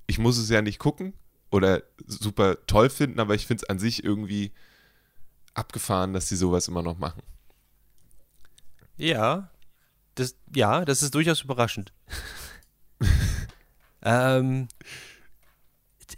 [0.07, 1.15] Ich muss es ja nicht gucken
[1.51, 4.53] oder super toll finden, aber ich finde es an sich irgendwie
[5.55, 7.23] abgefahren, dass sie sowas immer noch machen.
[8.97, 9.51] Ja,
[10.15, 11.93] das, ja, das ist durchaus überraschend.
[14.03, 14.69] ähm,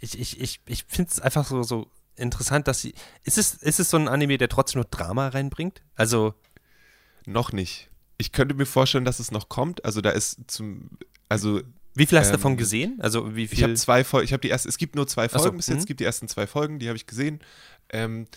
[0.01, 2.93] ich ich, ich, ich finde es einfach so, so interessant, dass sie.
[3.23, 5.81] Ist es, ist es so ein Anime, der trotzdem noch Drama reinbringt?
[5.95, 6.33] Also,
[7.25, 7.89] Noch nicht.
[8.17, 9.85] Ich könnte mir vorstellen, dass es noch kommt.
[9.85, 10.89] Also da ist zum,
[11.29, 11.61] also
[11.93, 12.99] wie viel hast du Ähm, davon gesehen?
[13.01, 13.57] Also, wie viel.
[13.57, 15.57] ich habe zwei Folgen, ich habe die erste, es gibt nur zwei Ach so, Folgen
[15.57, 15.81] bis jetzt, mhm.
[15.81, 17.39] es gibt die ersten zwei Folgen, die habe ich gesehen.
[17.89, 18.27] Ähm,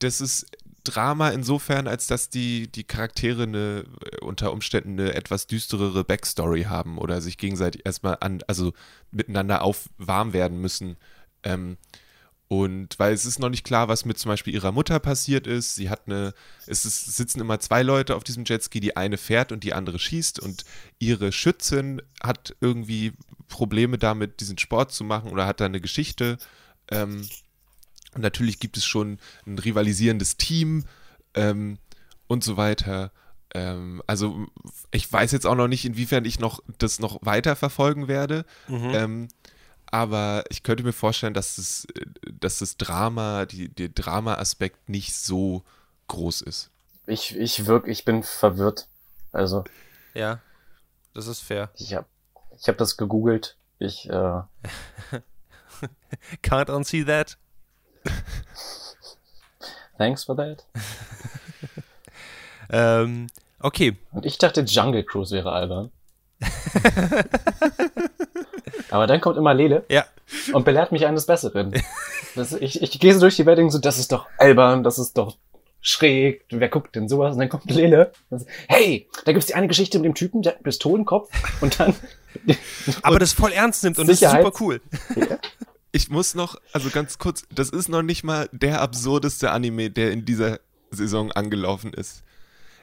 [0.00, 0.46] das ist
[0.82, 6.64] Drama insofern, als dass die, die Charaktere eine, äh, unter Umständen eine etwas düsterere Backstory
[6.64, 8.72] haben oder sich gegenseitig erstmal an, also
[9.12, 10.96] miteinander auf warm werden müssen.
[11.44, 11.76] Ähm,
[12.48, 15.74] und weil es ist noch nicht klar, was mit zum Beispiel ihrer Mutter passiert ist.
[15.76, 16.34] Sie hat eine,
[16.66, 19.98] es ist, sitzen immer zwei Leute auf diesem Jetski, die eine fährt und die andere
[19.98, 20.64] schießt und
[20.98, 23.12] ihre Schützin hat irgendwie
[23.48, 26.38] Probleme damit, diesen Sport zu machen oder hat da eine Geschichte.
[26.90, 27.26] Ähm,
[28.14, 30.84] und natürlich gibt es schon ein rivalisierendes Team
[31.34, 31.78] ähm,
[32.26, 33.10] und so weiter.
[33.54, 34.46] Ähm, also
[34.90, 38.44] ich weiß jetzt auch noch nicht, inwiefern ich noch das noch weiter verfolgen werde.
[38.68, 39.28] Mhm.
[39.94, 42.04] Aber ich könnte mir vorstellen, dass das, äh,
[42.40, 45.62] dass das Drama, die, der Drama-Aspekt nicht so
[46.08, 46.72] groß ist.
[47.06, 48.88] Ich, ich wirk, ich bin verwirrt.
[49.30, 49.62] Also,
[50.12, 50.40] ja,
[51.12, 51.70] das ist fair.
[51.76, 52.06] ich hab,
[52.58, 53.56] ich hab das gegoogelt.
[53.78, 54.10] Ich, äh,
[56.42, 57.38] Can't unsee that.
[59.96, 60.66] thanks for that.
[62.70, 63.26] Ähm,
[63.60, 63.98] okay.
[64.10, 65.92] Und ich dachte, Jungle Cruise wäre albern.
[68.94, 70.04] Aber dann kommt immer Lele Ja,
[70.52, 71.74] und belehrt mich eines Besseren.
[72.36, 75.00] Das, ich, ich gehe so durch die Welt und so, das ist doch albern, das
[75.00, 75.36] ist doch
[75.80, 77.32] schräg, wer guckt denn sowas?
[77.34, 80.52] Und dann kommt Lele sagt, hey, da gibt's die eine Geschichte mit dem Typen, der
[80.52, 81.28] hat einen Pistolenkopf
[81.60, 81.94] und dann...
[83.02, 84.80] aber das voll ernst nimmt und das ist Sicherheit- super cool.
[85.90, 90.12] Ich muss noch, also ganz kurz, das ist noch nicht mal der absurdeste Anime, der
[90.12, 90.60] in dieser
[90.92, 92.22] Saison angelaufen ist.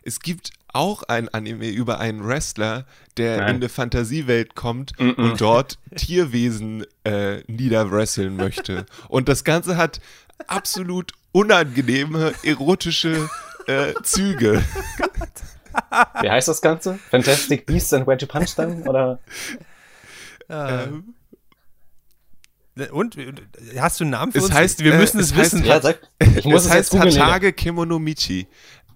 [0.03, 2.85] Es gibt auch ein Anime über einen Wrestler,
[3.17, 3.49] der Nein.
[3.49, 5.15] in eine Fantasiewelt kommt Mm-mm.
[5.31, 8.85] und dort Tierwesen äh, niederwresteln möchte.
[9.09, 9.99] Und das Ganze hat
[10.47, 13.29] absolut unangenehme, erotische
[13.67, 14.63] äh, Züge.
[16.21, 16.99] Wie heißt das Ganze?
[17.09, 18.81] Fantastic Beasts and Where to Punch Them?
[18.87, 19.19] Oder?
[20.49, 21.13] Ähm,
[22.91, 23.17] Und?
[23.77, 24.53] Hast du einen Namen für Es uns?
[24.53, 25.65] heißt, wir äh, müssen es es heißt- wissen.
[25.65, 27.09] Ja, sag, ich muss es es, heißt jetzt googeln.
[27.13, 27.25] Lele.
[27.25, 28.47] Hatage Kemonomichi.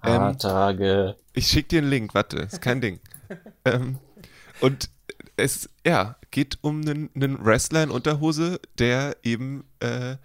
[0.04, 1.16] Ähm, Ah, Tage.
[1.36, 3.00] Ich schicke dir einen Link, warte, ist kein Ding.
[3.66, 4.00] ähm,
[4.62, 4.90] und
[5.38, 10.16] es, ja, geht um einen, einen Wrestler in Unterhose, der eben äh,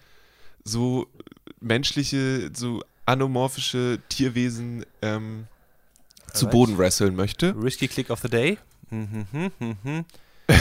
[0.65, 1.09] so
[1.61, 5.47] menschliche, so anomorphische Tierwesen ähm,
[6.33, 6.47] zu.
[6.47, 7.55] Boden wresteln möchte.
[7.61, 8.59] Risky Click of the Day.
[8.91, 10.05] Mhm, mhm, mhm.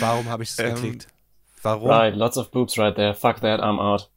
[0.00, 1.08] Warum habe ich es Ähm, geklickt?
[1.62, 1.88] Warum?
[1.88, 3.14] Right, lots of boobs right there.
[3.14, 4.10] Fuck that, I'm out.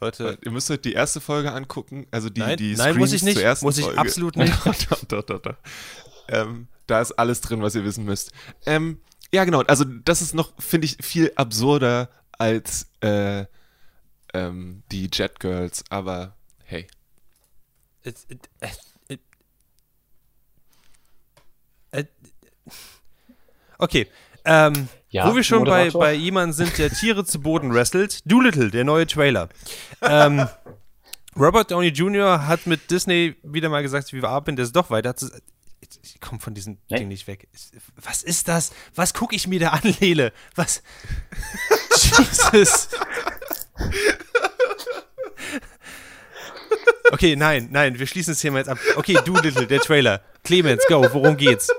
[0.00, 3.20] Leute, Ihr müsst euch die erste Folge angucken, also die, nein, die nein muss ich
[3.20, 3.34] Screens nicht.
[3.36, 3.98] zur ersten Muss ich Folge.
[4.00, 4.52] absolut nicht.
[4.90, 5.56] doch, doch, doch, doch.
[6.28, 8.32] Ähm, da ist alles drin, was ihr wissen müsst.
[8.66, 9.00] Ähm,
[9.32, 9.60] ja, genau.
[9.62, 13.46] Also das ist noch, finde ich, viel absurder als äh,
[14.34, 15.82] ähm, die Jet Girls.
[15.90, 16.86] Aber hey,
[18.04, 18.48] It- it-
[19.08, 19.20] it-
[23.78, 24.08] Okay.
[24.44, 28.20] Ähm, Ja, wo wir schon bei, bei jemandem sind, der Tiere zu Boden wrestelt.
[28.30, 29.48] Doolittle, der neue Trailer.
[30.02, 30.46] ähm,
[31.38, 32.46] Robert Downey Jr.
[32.46, 35.14] hat mit Disney wieder mal gesagt, wie wir arbeiten das doch weiter.
[36.02, 36.98] Ich komme von diesem Nee.
[36.98, 37.48] Ding nicht weg.
[38.02, 38.72] Was ist das?
[38.94, 40.32] Was gucke ich mir da an, Lele?
[40.54, 40.82] Was?
[42.52, 42.88] Jesus.
[47.12, 48.78] Okay, nein, nein, wir schließen das Thema jetzt ab.
[48.96, 50.22] Okay, Doolittle, der Trailer.
[50.42, 51.70] Clemens, go, worum geht's?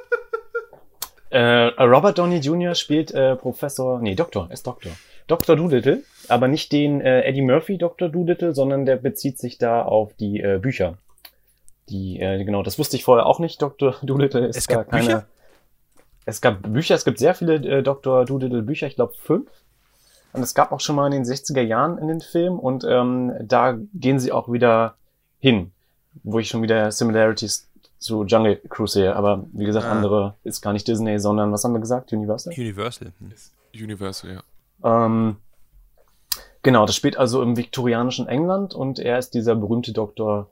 [1.29, 1.39] Äh,
[1.83, 2.75] Robert Downey Jr.
[2.75, 4.91] spielt äh, Professor, nee, Doktor, ist Doktor.
[5.27, 5.57] Dr.
[5.57, 8.07] Doolittle, aber nicht den äh, Eddie Murphy Dr.
[8.07, 10.97] Doolittle, sondern der bezieht sich da auf die äh, Bücher.
[11.89, 13.61] Die, äh, genau, das wusste ich vorher auch nicht.
[13.61, 13.95] Dr.
[14.01, 15.05] Doolittle ist Es gar gab keine.
[15.05, 15.25] Bücher?
[16.25, 18.25] Es gab Bücher, es gibt sehr viele äh, Dr.
[18.25, 19.49] Doolittle Bücher, ich glaube fünf.
[20.33, 23.33] Und es gab auch schon mal in den 60er Jahren in den Film und ähm,
[23.41, 24.95] da gehen sie auch wieder
[25.39, 25.71] hin,
[26.23, 29.15] wo ich schon wieder Similarities zu Jungle Cruise sehe.
[29.15, 29.91] Aber wie gesagt, Ah.
[29.91, 32.13] andere ist gar nicht Disney, sondern was haben wir gesagt?
[32.13, 32.53] Universal?
[32.57, 33.11] Universal.
[33.19, 33.31] Hm.
[33.83, 35.05] Universal, ja.
[35.05, 35.37] Ähm,
[36.63, 40.49] genau, das spielt also im viktorianischen England und er ist dieser berühmte Dr.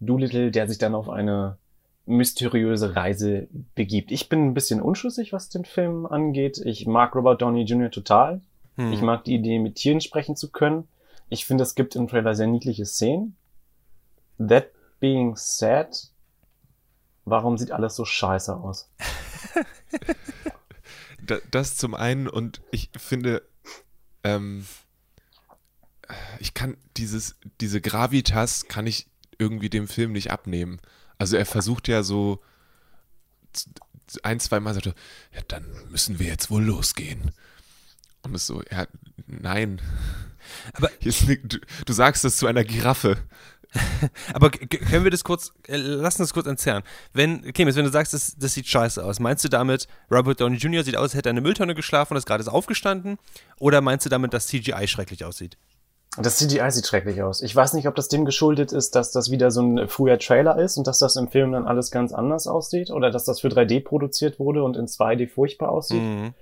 [0.00, 1.56] Doolittle, der sich dann auf eine
[2.06, 4.10] mysteriöse Reise begibt.
[4.12, 6.58] Ich bin ein bisschen unschlüssig, was den Film angeht.
[6.64, 7.90] Ich mag Robert Downey Jr.
[7.90, 8.40] total.
[8.76, 8.92] Hm.
[8.92, 10.88] Ich mag die Idee, mit Tieren sprechen zu können.
[11.28, 13.36] Ich finde, es gibt im Trailer sehr niedliche Szenen.
[14.38, 14.68] That
[15.00, 15.88] being said,
[17.30, 18.90] warum sieht alles so scheiße aus?
[21.20, 23.42] Da, das zum einen und ich finde,
[24.24, 24.66] ähm,
[26.38, 30.80] ich kann dieses, diese Gravitas kann ich irgendwie dem Film nicht abnehmen.
[31.18, 32.40] Also er versucht ja so
[34.22, 34.94] ein, zwei Mal sagt er,
[35.34, 37.32] ja, dann müssen wir jetzt wohl losgehen.
[38.22, 38.86] Und es so, ja,
[39.26, 39.82] nein.
[40.72, 43.18] Aber- Hier ist ni- du, du sagst das zu einer Giraffe.
[44.32, 46.82] Aber können wir das kurz, äh, lass uns das kurz entzerren.
[47.12, 50.56] Wenn, Clemens, wenn du sagst, das, das sieht scheiße aus, meinst du damit, Robert Downey
[50.56, 50.84] Jr.
[50.84, 53.18] sieht aus, als hätte er in eine Mülltonne geschlafen und ist gerade aufgestanden?
[53.58, 55.58] Oder meinst du damit, dass CGI schrecklich aussieht?
[56.16, 57.42] Das CGI sieht schrecklich aus.
[57.42, 60.58] Ich weiß nicht, ob das dem geschuldet ist, dass das wieder so ein früher Trailer
[60.58, 63.48] ist und dass das im Film dann alles ganz anders aussieht oder dass das für
[63.48, 66.02] 3D produziert wurde und in 2D furchtbar aussieht.
[66.02, 66.34] Mhm.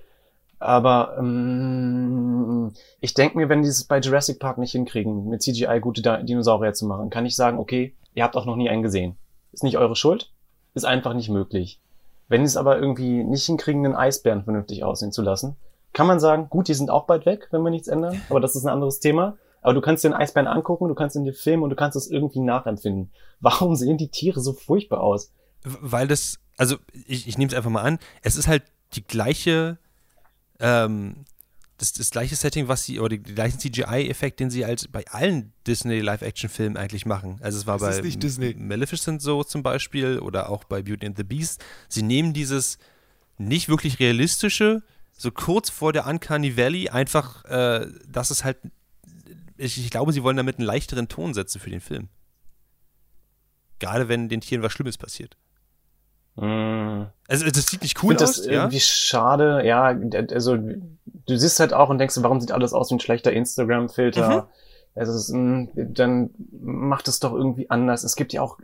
[0.59, 5.79] Aber ähm, ich denke mir, wenn die es bei Jurassic Park nicht hinkriegen, mit CGI
[5.79, 8.81] gute Di- Dinosaurier zu machen, kann ich sagen, okay, ihr habt auch noch nie einen
[8.83, 9.17] gesehen.
[9.51, 10.31] Ist nicht eure Schuld,
[10.73, 11.79] ist einfach nicht möglich.
[12.27, 15.55] Wenn die es aber irgendwie nicht hinkriegen, einen Eisbären vernünftig aussehen zu lassen,
[15.93, 18.55] kann man sagen, gut, die sind auch bald weg, wenn wir nichts ändern, aber das
[18.55, 19.37] ist ein anderes Thema.
[19.61, 22.09] Aber du kannst den Eisbären angucken, du kannst ihn dir filmen und du kannst es
[22.09, 23.11] irgendwie nachempfinden.
[23.39, 25.31] Warum sehen die Tiere so furchtbar aus?
[25.63, 29.77] Weil das, also ich, ich nehme es einfach mal an, es ist halt die gleiche,
[30.59, 31.25] ähm,
[31.77, 35.53] das, das gleiche Setting, was sie, oder die gleichen CGI-Effekt, den sie halt bei allen
[35.67, 37.37] Disney Live-Action-Filmen eigentlich machen.
[37.41, 37.91] Also es war Es bei.
[38.55, 41.63] Maleficent so zum Beispiel oder auch bei Beauty and the Beast.
[41.87, 42.79] Sie nehmen dieses
[43.37, 44.81] nicht wirklich realistische,
[45.15, 48.57] so kurz vor der Uncanny Valley, einfach, äh, dass es halt,
[49.57, 52.09] ich, ich glaube, sie wollen damit einen leichteren Ton setzen für den Film.
[53.79, 55.37] Gerade wenn den Tieren was Schlimmes passiert.
[56.39, 58.51] Also das sieht nicht Ich cool finde aus, das ja?
[58.53, 59.97] irgendwie schade, ja,
[60.31, 64.43] also du siehst halt auch und denkst, warum sieht alles aus wie ein schlechter Instagram-Filter?
[64.43, 64.47] Mhm.
[64.95, 66.29] Also ist, mh, dann
[66.61, 68.03] macht es doch irgendwie anders.
[68.03, 68.57] Es gibt ja auch,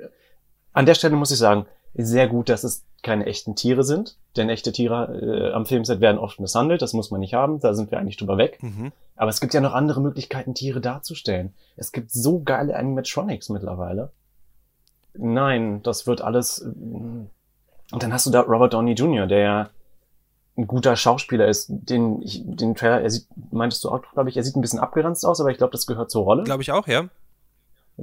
[0.71, 4.49] an der Stelle muss ich sagen, sehr gut, dass es keine echten Tiere sind, denn
[4.49, 7.91] echte Tiere äh, am Filmset werden oft misshandelt, das muss man nicht haben, da sind
[7.91, 8.57] wir eigentlich drüber weg.
[8.62, 8.91] Mhm.
[9.15, 11.53] Aber es gibt ja noch andere Möglichkeiten, Tiere darzustellen.
[11.75, 14.12] Es gibt so geile Animatronics mittlerweile.
[15.15, 16.65] Nein, das wird alles.
[17.93, 19.69] Und dann hast du da Robert Downey Jr., der ja
[20.58, 21.67] ein guter Schauspieler ist.
[21.69, 24.79] Den, ich, den Trailer, er sieht, meintest du auch, glaube ich, er sieht ein bisschen
[24.79, 26.43] abgeranzt aus, aber ich glaube, das gehört zur Rolle.
[26.43, 27.06] Glaube ich auch, ja.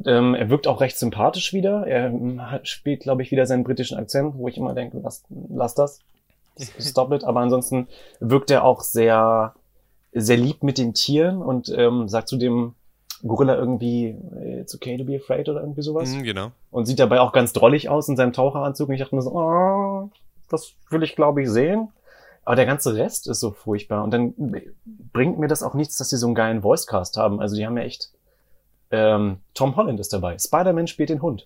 [0.07, 1.87] Ähm, er wirkt auch recht sympathisch wieder.
[1.89, 5.25] Er ähm, hat, spielt, glaube ich, wieder seinen britischen Akzent, wo ich immer denke, lass,
[5.29, 5.99] lass das.
[6.79, 7.25] Stop it.
[7.25, 7.89] Aber ansonsten
[8.21, 9.55] wirkt er auch sehr,
[10.13, 12.75] sehr lieb mit den Tieren und ähm, sagt zu dem
[13.27, 14.17] Gorilla irgendwie,
[14.61, 16.09] it's okay to be afraid oder irgendwie sowas.
[16.11, 16.53] Mhm, genau.
[16.71, 18.89] Und sieht dabei auch ganz drollig aus in seinem Taucheranzug.
[18.89, 20.11] Und ich dachte mir so, oh,
[20.49, 21.89] das will ich, glaube ich, sehen.
[22.45, 24.03] Aber der ganze Rest ist so furchtbar.
[24.03, 24.35] Und dann
[25.13, 27.41] bringt mir das auch nichts, dass sie so einen geilen Voicecast haben.
[27.41, 28.11] Also die haben ja echt.
[28.91, 30.37] Ähm, Tom Holland ist dabei.
[30.39, 31.45] Spider-Man spielt den Hund.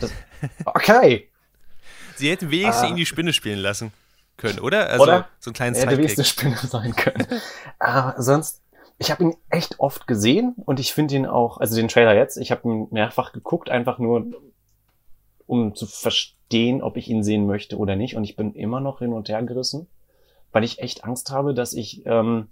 [0.00, 0.10] Das,
[0.66, 1.28] okay.
[2.16, 2.88] Sie hätten wenigstens Ah.
[2.88, 3.92] ihn die Spinne spielen lassen
[4.36, 4.88] können, oder?
[4.90, 5.28] Also Oder?
[5.40, 6.46] so einen kleinen Er hätte wenigstens Sidekick.
[6.46, 7.26] eine Spinne sein können.
[7.78, 8.60] Aber sonst,
[8.98, 12.36] ich habe ihn echt oft gesehen und ich finde ihn auch, also den Trailer jetzt,
[12.38, 14.24] ich habe ihn mehrfach geguckt, einfach nur,
[15.46, 18.16] um zu verstehen, ob ich ihn sehen möchte oder nicht.
[18.16, 19.86] Und ich bin immer noch hin und her gerissen,
[20.52, 22.48] weil ich echt Angst habe, dass ich ähm,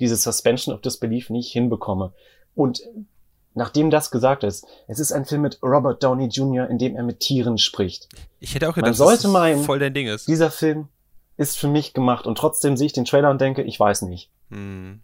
[0.00, 2.12] diese Suspension of Disbelief nicht hinbekomme.
[2.54, 2.80] Und
[3.54, 7.02] nachdem das gesagt ist, es ist ein Film mit Robert Downey Jr., in dem er
[7.02, 8.08] mit Tieren spricht.
[8.38, 10.28] Ich hätte auch Man gedacht, sollte dass das meinen- voll dein Ding ist.
[10.28, 10.88] Dieser Film
[11.36, 14.30] ist für mich gemacht und trotzdem sehe ich den Trailer und denke, ich weiß nicht.
[14.50, 15.00] Hm.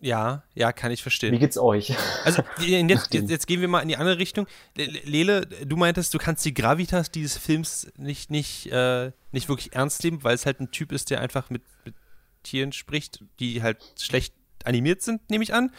[0.00, 1.38] Ja, ja, kann ich Wie verstehen.
[1.38, 1.94] geht's euch?
[2.24, 4.46] Also jetzt, jetzt, jetzt gehen wir mal in die andere Richtung.
[4.76, 9.74] Le- Lele, du meintest, du kannst die Gravitas dieses Films nicht, nicht, äh, nicht wirklich
[9.74, 11.94] ernst nehmen, weil es halt ein Typ ist, der einfach mit, mit
[12.42, 14.32] Tieren spricht, die halt schlecht
[14.64, 15.70] animiert sind, nehme ich an.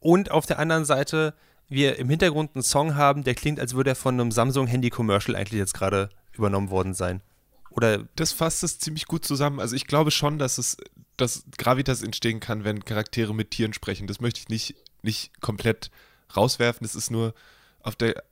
[0.00, 1.34] Und auf der anderen Seite
[1.68, 5.58] wir im Hintergrund einen Song haben, der klingt, als würde er von einem Samsung-Handy-Commercial eigentlich
[5.58, 7.22] jetzt gerade übernommen worden sein.
[7.70, 9.58] Oder Das fasst es ziemlich gut zusammen.
[9.60, 10.76] Also ich glaube schon, dass es,
[11.16, 14.06] dass Gravitas entstehen kann, wenn Charaktere mit Tieren sprechen.
[14.06, 15.90] Das möchte ich nicht, nicht komplett
[16.36, 16.84] rauswerfen.
[16.84, 17.34] Es ist nur
[17.80, 18.22] auf der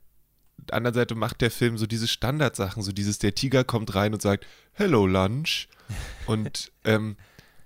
[0.71, 4.21] anderen Seite macht der Film so diese Standardsachen, so dieses, der Tiger kommt rein und
[4.21, 5.67] sagt, Hello Lunch.
[6.25, 7.17] Und ähm,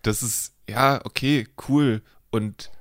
[0.02, 2.02] das ist, ja, okay, cool.
[2.32, 2.72] Und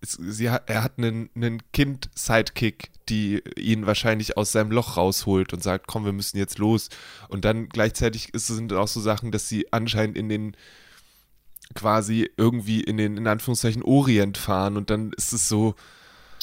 [0.00, 5.62] es, sie er hat einen, einen Kind-Sidekick, die ihn wahrscheinlich aus seinem Loch rausholt und
[5.62, 6.90] sagt, komm, wir müssen jetzt los.
[7.28, 10.56] Und dann gleichzeitig ist, sind auch so Sachen, dass sie anscheinend in den
[11.74, 15.74] quasi irgendwie in den, in Anführungszeichen, Orient fahren und dann ist es so,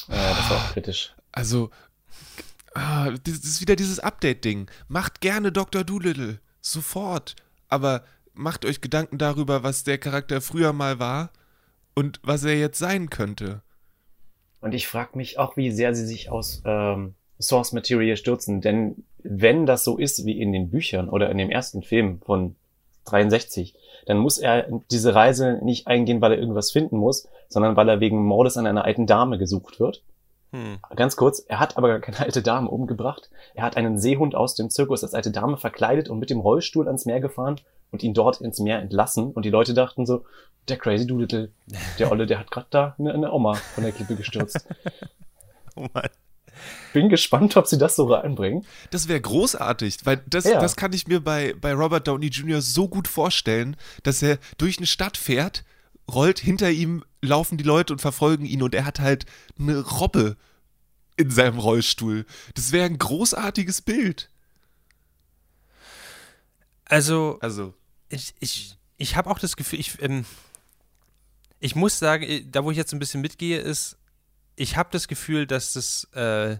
[0.07, 1.13] Äh, das war auch kritisch.
[1.31, 1.69] also,
[2.73, 4.69] ah, das ist wieder dieses Update-Ding.
[4.87, 5.83] Macht gerne Dr.
[5.83, 6.39] Doolittle.
[6.61, 7.35] Sofort.
[7.69, 8.03] Aber
[8.33, 11.31] macht euch Gedanken darüber, was der Charakter früher mal war
[11.95, 13.61] und was er jetzt sein könnte.
[14.59, 18.61] Und ich frage mich auch, wie sehr sie sich aus ähm, Source Material stürzen.
[18.61, 22.55] Denn wenn das so ist wie in den Büchern oder in dem ersten Film von
[23.05, 23.73] 63,
[24.05, 27.99] dann muss er diese Reise nicht eingehen, weil er irgendwas finden muss, sondern weil er
[27.99, 30.03] wegen Mordes an einer alten Dame gesucht wird.
[30.51, 33.29] hm, Ganz kurz, er hat aber gar keine alte Dame umgebracht.
[33.53, 36.87] Er hat einen Seehund aus dem Zirkus als alte Dame verkleidet und mit dem Rollstuhl
[36.87, 37.59] ans Meer gefahren
[37.91, 39.31] und ihn dort ins Meer entlassen.
[39.31, 40.25] Und die Leute dachten so,
[40.67, 41.51] der Crazy Doolittle,
[41.99, 44.67] der Olle, der hat gerade da eine, eine Oma von der Klippe gestürzt.
[45.75, 46.09] oh Mann.
[46.93, 48.65] Bin gespannt, ob sie das so reinbringen.
[48.89, 50.59] Das wäre großartig, weil das, Ja.
[50.59, 52.61] das kann ich mir bei, bei Robert Downey Jr.
[52.61, 55.63] so gut vorstellen, dass er durch eine Stadt fährt,
[56.11, 59.25] rollt, hinter ihm laufen die Leute und verfolgen ihn und er hat halt
[59.59, 60.35] eine Robbe
[61.17, 62.25] in seinem Rollstuhl.
[62.55, 64.29] Das wäre ein großartiges Bild.
[66.85, 67.73] Also, Also,
[68.09, 70.25] ich, ich, ich habe auch das Gefühl, ich, ähm,
[71.59, 73.97] ich muss sagen, äh, da wo ich jetzt ein bisschen mitgehe, ist,
[74.61, 76.57] ich habe das Gefühl, dass das äh,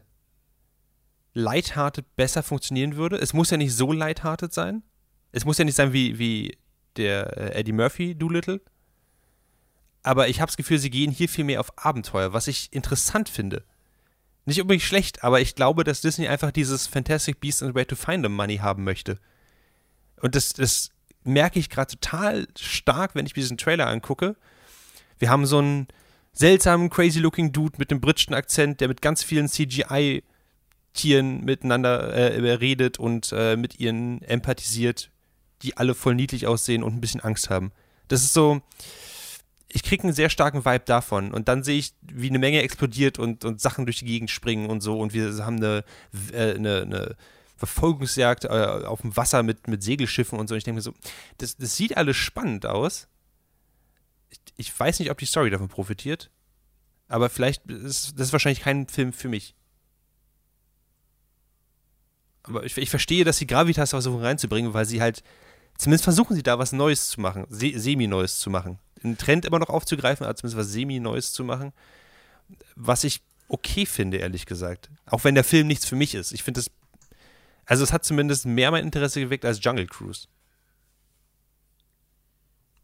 [1.34, 3.18] lighthearted besser funktionieren würde.
[3.18, 4.82] Es muss ja nicht so lighthearted sein.
[5.32, 6.58] Es muss ja nicht sein wie, wie
[6.98, 8.60] der äh, Eddie Murphy Doolittle.
[10.02, 13.30] Aber ich habe das Gefühl, sie gehen hier viel mehr auf Abenteuer, was ich interessant
[13.30, 13.64] finde.
[14.46, 17.96] Nicht unbedingt schlecht, aber ich glaube, dass Disney einfach dieses Fantastic Beasts and Where to
[17.96, 19.20] Find Them Money haben möchte.
[20.20, 20.90] Und das, das
[21.24, 24.36] merke ich gerade total stark, wenn ich mir diesen Trailer angucke.
[25.20, 25.88] Wir haben so einen
[26.34, 33.00] seltsamen, crazy-looking Dude mit einem britischen Akzent, der mit ganz vielen CGI-Tieren miteinander äh, redet
[33.00, 35.12] und äh, mit ihnen empathisiert,
[35.62, 37.72] die alle voll niedlich aussehen und ein bisschen Angst haben.
[38.08, 38.62] Das ist so,
[39.74, 41.34] ich kriege einen sehr starken Vibe davon.
[41.34, 44.70] Und dann sehe ich, wie eine Menge explodiert und, und Sachen durch die Gegend springen
[44.70, 45.00] und so.
[45.00, 45.84] Und wir haben eine,
[46.34, 47.16] äh, eine, eine
[47.58, 50.56] Verfolgungsjagd äh, auf dem Wasser mit, mit Segelschiffen und so.
[50.56, 50.94] Und ich denke mir so,
[51.38, 53.08] das, das sieht alles spannend aus.
[54.62, 56.30] Ich, weiß nicht, ob die Story davon profitiert.
[57.08, 59.56] Aber vielleicht ist das ist wahrscheinlich kein Film für mich.
[62.44, 65.24] Aber ich, ich verstehe, dass sie Gravitas versuchen reinzubringen, weil sie halt,
[65.78, 68.80] zumindest versuchen sie da was Neues zu machen, se semi-Neues zu machen.
[69.04, 71.74] Einen Trend immer noch aufzugreifen, aber zumindest was semi-Neues zu machen.
[72.76, 74.90] Was ich okay finde, ehrlich gesagt.
[75.06, 76.32] Auch wenn der Film nichts für mich ist.
[76.32, 76.72] Ich finde es,
[77.66, 80.28] also es hat zumindest mehr mein Interesse geweckt als Jungle Cruise.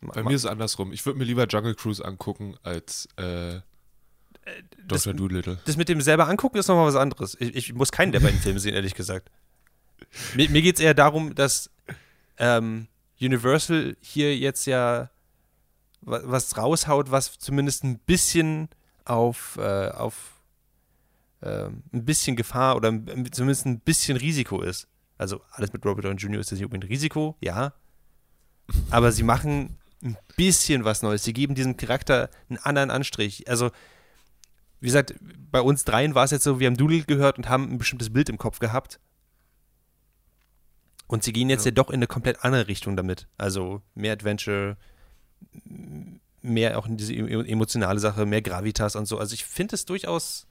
[0.02, 0.92] Bei mir ist es andersrum.
[0.94, 3.60] Ich würde mir lieber Jungle Cruise angucken als äh,
[4.88, 5.14] das- Dr.
[5.14, 5.60] Doolittle.
[5.66, 7.36] Das mit dem selber angucken ist nochmal was anderes.
[7.40, 9.30] Ich, ich muss keinen der beiden Filme sehen, ehrlich gesagt.
[10.36, 11.70] Mir, mir geht es eher darum, dass
[12.38, 12.88] ähm,
[13.20, 15.10] Universal hier jetzt ja
[16.02, 18.70] wa- was raushaut, was zumindest ein bisschen
[19.06, 20.34] auf, äh, auf
[21.42, 22.90] ähm, ein bisschen Gefahr oder
[23.32, 24.88] zumindest ein bisschen Risiko ist.
[25.18, 26.40] Also alles mit Robert Downey Jr.
[26.40, 27.74] ist jetzt nicht unbedingt Risiko, ja.
[28.92, 31.24] Aber sie machen ein bisschen was Neues.
[31.24, 33.48] Sie geben diesem Charakter einen anderen Anstrich.
[33.50, 33.72] Also
[34.80, 35.16] wie gesagt,
[35.52, 38.14] bei uns dreien war es jetzt so, wir haben Doodle gehört und haben ein bestimmtes
[38.14, 39.00] Bild im Kopf gehabt.
[41.08, 43.28] Und sie gehen jetzt ja, doch in eine komplett andere Richtung damit.
[43.38, 44.78] Also mehr Adventure,
[46.42, 49.18] mehr auch in diese emo- emotionale Sache, mehr Gravitas und so.
[49.18, 50.48] Also ich finde es durchaus,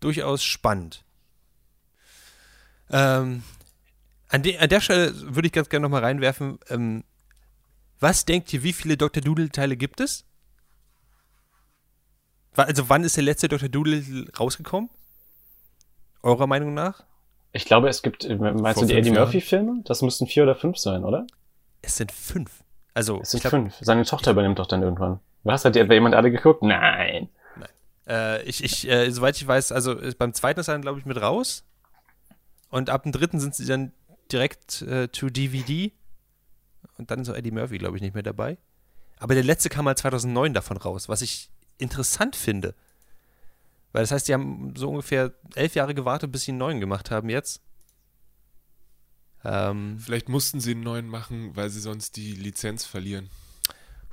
[0.00, 1.04] durchaus spannend.
[2.90, 3.42] Ähm,
[4.28, 7.04] an, de an der Stelle würde ich ganz gerne nochmal reinwerfen, ähm,
[8.00, 9.22] was denkt ihr, wie viele Dr.
[9.22, 10.24] Doodle-Teile gibt es?
[12.56, 13.68] Also wann ist der letzte Dr.
[13.68, 14.90] Doodle rausgekommen?
[16.22, 17.04] Eurer Meinung nach?
[17.52, 19.10] Ich glaube, es gibt, äh, meinst Vor du die Eddie?
[19.10, 19.82] Murphy-Filme?
[19.84, 21.26] Das müssten vier oder fünf sein, oder?
[21.82, 22.62] Es sind fünf.
[22.94, 23.76] Also, Es sind glaub, fünf.
[23.80, 25.20] Seine Tochter übernimmt doch dann irgendwann.
[25.44, 26.62] Was, hat die etwa jemand alle geguckt?
[26.62, 27.28] Nein.
[28.06, 30.98] Äh, ich, ich, äh, soweit ich weiß, also äh, beim zweiten ist er dann, glaube
[30.98, 31.64] ich, mit raus.
[32.68, 33.92] Und ab dem dritten sind sie dann
[34.30, 35.92] direkt äh, to DVD.
[37.00, 38.58] Und dann ist auch Eddie Murphy, glaube ich, nicht mehr dabei.
[39.18, 42.74] Aber der letzte kam mal 2009 davon raus, was ich interessant finde.
[43.92, 47.10] Weil das heißt, die haben so ungefähr elf Jahre gewartet, bis sie einen neuen gemacht
[47.10, 47.62] haben jetzt.
[49.42, 53.30] Ähm, Vielleicht mussten sie einen neuen machen, weil sie sonst die Lizenz verlieren.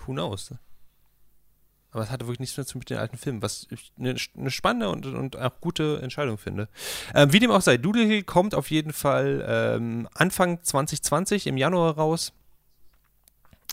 [0.05, 0.53] who knows?
[1.91, 4.51] Aber es hatte wirklich nichts mehr zu mit den alten Filmen, was ich eine, eine
[4.51, 6.69] spannende und, und auch gute Entscheidung finde.
[7.13, 11.57] Ähm, wie dem auch sei, Doodle Hill kommt auf jeden Fall ähm, Anfang 2020 im
[11.57, 12.33] Januar raus.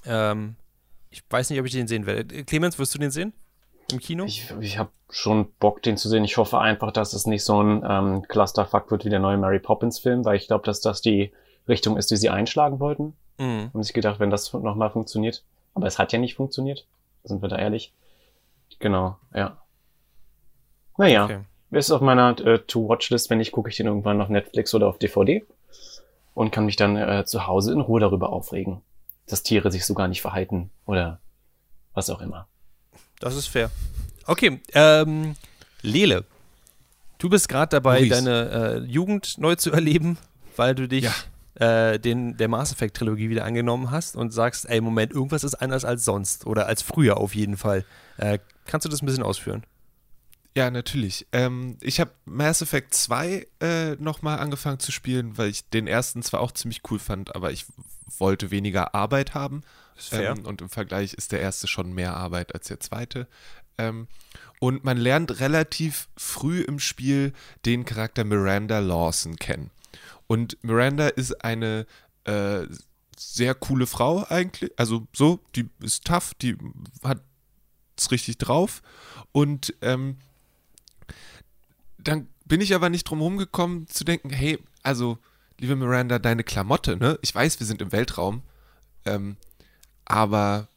[0.07, 0.57] Ähm,
[1.11, 2.44] ich weiß nicht, ob ich den sehen werde.
[2.44, 3.32] Clemens, wirst du den sehen?
[3.92, 4.24] Im Kino?
[4.24, 6.24] Ich, ich habe schon Bock, den zu sehen.
[6.24, 9.59] Ich hoffe einfach, dass es nicht so ein ähm, Clusterfuck wird wie der neue Mary
[9.61, 11.32] Poppins Film, weil ich glaube, dass das die
[11.68, 13.14] Richtung ist, die sie einschlagen wollten.
[13.38, 13.70] Mhm.
[13.72, 15.44] Haben sich gedacht, wenn das nochmal funktioniert.
[15.74, 16.86] Aber es hat ja nicht funktioniert.
[17.24, 17.92] Sind wir da ehrlich?
[18.78, 19.59] Genau, ja.
[20.96, 21.40] Naja, Okay.
[21.70, 23.30] ist auf meiner äh, To-Watch-List.
[23.30, 25.44] Wenn nicht, gucke ich den irgendwann auf Netflix oder auf DVD
[26.34, 28.80] und kann mich dann äh, zu Hause in Ruhe darüber aufregen,
[29.27, 31.20] dass Tiere sich so gar nicht verhalten oder
[31.93, 32.49] was auch immer.
[33.20, 33.70] Das ist fair.
[34.27, 35.37] Okay, ähm,
[35.83, 36.25] Lele,
[37.18, 38.11] du bist gerade dabei, Maurice.
[38.11, 40.18] deine äh, Jugend neu zu erleben,
[40.57, 41.09] weil du dich
[41.55, 45.55] äh, den, der Mass Effect Trilogie wieder angenommen hast und sagst, ey, Moment, irgendwas ist
[45.55, 47.85] anders als sonst oder als früher auf jeden Fall.
[48.16, 49.64] Äh, kannst du das ein bisschen ausführen?
[50.57, 51.27] Ja, natürlich.
[51.33, 56.22] Ähm, ich habe Mass Effect 2 äh, nochmal angefangen zu spielen, weil ich den ersten
[56.22, 57.66] zwar auch ziemlich cool fand, aber ich
[58.18, 59.62] wollte weniger Arbeit haben.
[60.11, 63.28] Ähm, und im Vergleich ist der erste schon mehr Arbeit als der zweite.
[63.78, 64.09] Ähm,
[64.61, 67.32] und man lernt relativ früh im Spiel
[67.64, 69.70] den Charakter Miranda Lawson kennen.
[70.26, 71.86] Und Miranda ist eine
[72.24, 72.66] äh,
[73.16, 74.72] sehr coole Frau eigentlich.
[74.76, 76.57] Also so, die ist tough, die
[77.02, 77.20] hat
[77.96, 78.82] es richtig drauf.
[79.32, 80.16] Und ähm,
[81.98, 85.18] dann bin ich aber nicht drum rumgekommen zu denken, hey, also,
[85.59, 87.18] liebe Miranda, deine Klamotte, ne?
[87.22, 88.42] Ich weiß, wir sind im Weltraum,
[89.05, 89.36] ähm,
[90.05, 90.68] aber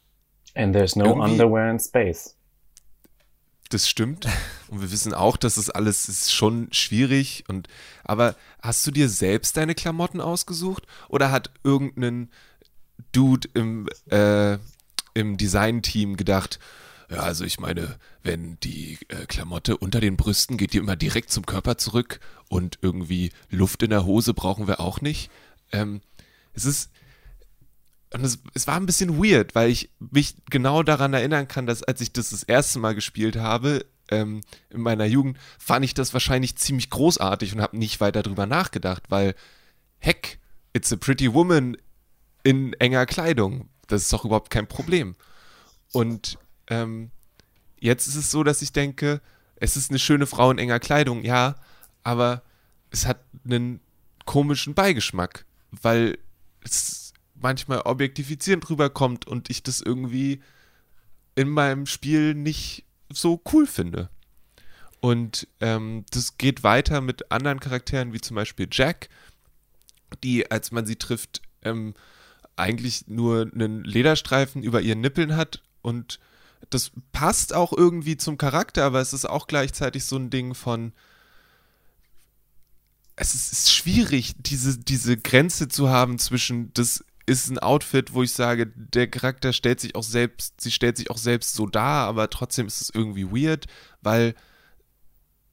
[0.54, 2.34] And there's no underwear in space.
[3.70, 4.26] das stimmt.
[4.68, 7.44] Und wir wissen auch, dass das alles ist schon schwierig.
[7.48, 7.68] Und
[8.04, 10.86] aber hast du dir selbst deine Klamotten ausgesucht?
[11.08, 12.30] Oder hat irgendein
[13.12, 14.58] Dude im, äh,
[15.14, 16.58] im Design-Team gedacht,
[17.10, 21.30] ja, also ich meine, wenn die äh, Klamotte unter den Brüsten geht die immer direkt
[21.30, 25.30] zum Körper zurück und irgendwie Luft in der Hose brauchen wir auch nicht.
[25.72, 26.02] Ähm,
[26.52, 26.90] es ist,
[28.12, 31.82] und es, es war ein bisschen weird, weil ich mich genau daran erinnern kann, dass
[31.82, 36.12] als ich das das erste Mal gespielt habe, ähm, in meiner Jugend, fand ich das
[36.12, 39.34] wahrscheinlich ziemlich großartig und habe nicht weiter drüber nachgedacht, weil,
[39.98, 40.38] heck,
[40.72, 41.76] it's a pretty woman
[42.42, 43.68] in enger Kleidung.
[43.86, 45.16] Das ist doch überhaupt kein Problem.
[45.92, 46.38] Und
[46.68, 47.10] ähm,
[47.78, 49.20] jetzt ist es so, dass ich denke,
[49.56, 51.56] es ist eine schöne Frau in enger Kleidung, ja,
[52.02, 52.42] aber
[52.90, 53.80] es hat einen
[54.24, 56.18] komischen Beigeschmack, weil
[56.62, 60.40] es manchmal objektifizierend rüberkommt und ich das irgendwie
[61.34, 64.10] in meinem Spiel nicht so cool finde.
[65.00, 69.08] Und ähm, das geht weiter mit anderen Charakteren, wie zum Beispiel Jack,
[70.24, 71.94] die, als man sie trifft, ähm,
[72.56, 76.18] eigentlich nur einen Lederstreifen über ihren Nippeln hat und
[76.70, 80.92] das passt auch irgendwie zum Charakter, aber es ist auch gleichzeitig so ein Ding von
[83.20, 88.22] es ist, ist schwierig, diese, diese Grenze zu haben zwischen, das ist ein Outfit, wo
[88.22, 92.06] ich sage, der Charakter stellt sich auch selbst, sie stellt sich auch selbst so dar,
[92.06, 93.66] aber trotzdem ist es irgendwie weird,
[94.02, 94.34] weil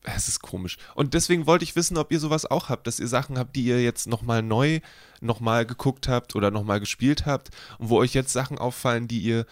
[0.04, 0.78] es ist komisch.
[0.94, 3.66] Und deswegen wollte ich wissen, ob ihr sowas auch habt, dass ihr Sachen habt, die
[3.66, 4.80] ihr jetzt nochmal neu,
[5.20, 7.50] nochmal geguckt habt oder nochmal gespielt habt
[7.80, 9.48] und wo euch jetzt Sachen auffallen, die ihr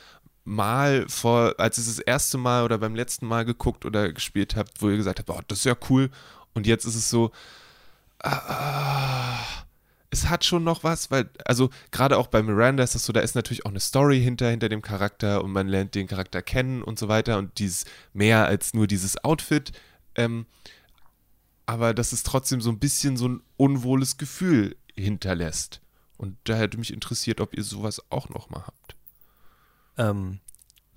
[0.46, 4.82] mal vor, als ihr das erste Mal oder beim letzten Mal geguckt oder gespielt habt,
[4.82, 6.10] wo ihr gesagt habt, oh, das ist ja cool.
[6.54, 7.32] Und jetzt ist es so,
[8.20, 9.38] ah,
[10.10, 13.22] es hat schon noch was, weil, also gerade auch bei Miranda ist das so, da
[13.22, 16.84] ist natürlich auch eine Story hinter, hinter dem Charakter und man lernt den Charakter kennen
[16.84, 19.72] und so weiter und dieses mehr als nur dieses Outfit.
[20.16, 20.46] Ähm,
[21.66, 25.82] aber dass es trotzdem so ein bisschen so ein unwohles Gefühl hinterlässt.
[26.18, 28.93] Und da hätte mich interessiert, ob ihr sowas auch noch mal habt.
[29.98, 30.39] Ähm,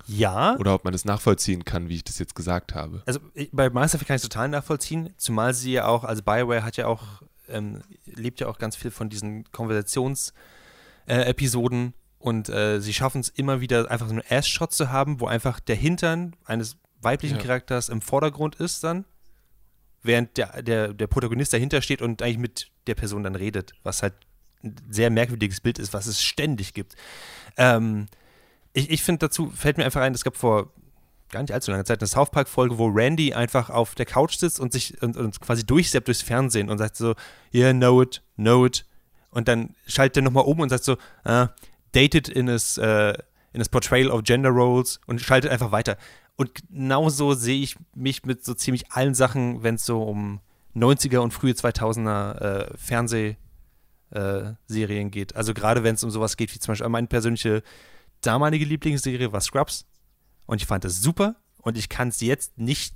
[0.07, 0.57] ja.
[0.57, 3.03] Oder ob man das nachvollziehen kann, wie ich das jetzt gesagt habe.
[3.05, 3.19] Also
[3.51, 6.77] bei Mass Effect kann ich es total nachvollziehen, zumal sie ja auch, also Bioware hat
[6.77, 7.03] ja auch,
[7.49, 13.61] ähm, lebt ja auch ganz viel von diesen Konversations-Episoden und äh, sie schaffen es immer
[13.61, 17.43] wieder einfach so einen Ass-Shot zu haben, wo einfach der Hintern eines weiblichen Ja.
[17.43, 19.05] Charakters im Vordergrund ist dann,
[20.03, 24.03] während der, der, der Protagonist dahinter steht und eigentlich mit der Person dann redet, was
[24.03, 24.13] halt
[24.63, 26.95] ein sehr merkwürdiges Bild ist, was es ständig gibt.
[27.57, 28.07] Ähm,
[28.77, 30.71] ich, ich finde dazu, fällt mir einfach ein, es gab vor
[31.29, 34.59] gar nicht allzu langer Zeit eine South Park-Folge, wo Randy einfach auf der Couch sitzt
[34.59, 37.15] und sich und, und quasi durchseppt durchs Fernsehen und sagt so,
[37.53, 38.85] yeah, know it, know it.
[39.31, 40.93] Und dann schaltet er nochmal um und sagt so,
[41.27, 41.47] uh,
[41.91, 43.13] dated in his, uh,
[43.51, 45.97] in his portrayal of gender roles und schaltet einfach weiter.
[46.37, 50.39] Und genauso sehe ich mich mit so ziemlich allen Sachen, wenn es so um
[50.75, 55.35] 90er und frühe 2000er äh, Fernsehserien geht.
[55.35, 57.63] Also gerade wenn es um sowas geht, wie zum Beispiel meine persönliche
[58.21, 59.85] damalige Lieblingsserie war Scrubs.
[60.45, 61.35] Und ich fand das super.
[61.61, 62.95] Und ich kann es jetzt nicht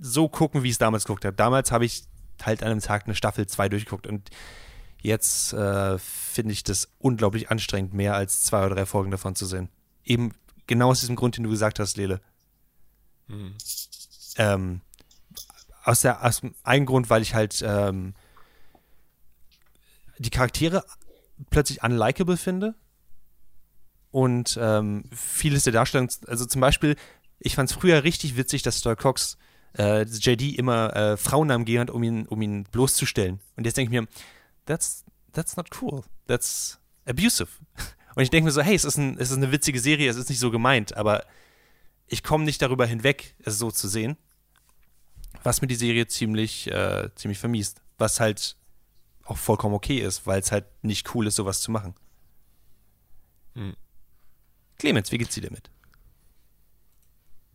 [0.00, 1.36] so gucken, wie ich es damals geguckt habe.
[1.36, 2.04] Damals habe ich
[2.42, 4.06] halt an einem Tag eine Staffel 2 durchgeguckt.
[4.06, 4.30] Und
[5.00, 9.46] jetzt äh, finde ich das unglaublich anstrengend, mehr als zwei oder drei Folgen davon zu
[9.46, 9.68] sehen.
[10.04, 10.32] Eben
[10.66, 12.20] genau aus diesem Grund, den du gesagt hast, Lele.
[13.28, 13.54] Mhm.
[14.36, 14.80] Ähm,
[15.84, 18.14] aus, der, aus einem Grund, weil ich halt ähm,
[20.18, 20.84] die Charaktere
[21.50, 22.74] plötzlich unlikable finde
[24.14, 26.96] und ähm, vieles der Darstellung, also zum Beispiel,
[27.38, 29.36] ich fand es früher richtig witzig, dass Stoy Cox
[29.76, 33.40] äh, JD immer äh, Frauennamen gegeben hat, um ihn, um ihn bloßzustellen.
[33.56, 34.08] Und jetzt denke ich mir,
[34.66, 37.48] that's, that's not cool, that's abusive.
[38.14, 40.16] Und ich denke mir so, hey, es ist, ein, es ist eine witzige Serie, es
[40.16, 41.24] ist nicht so gemeint, aber
[42.06, 44.16] ich komme nicht darüber hinweg, es so zu sehen
[45.44, 47.82] was mir die Serie ziemlich, äh, ziemlich vermiest.
[47.98, 48.56] Was halt
[49.24, 51.94] auch vollkommen okay ist, weil es halt nicht cool ist, sowas zu machen.
[53.54, 53.74] Hm.
[54.78, 55.70] Clemens, wie geht's dir damit?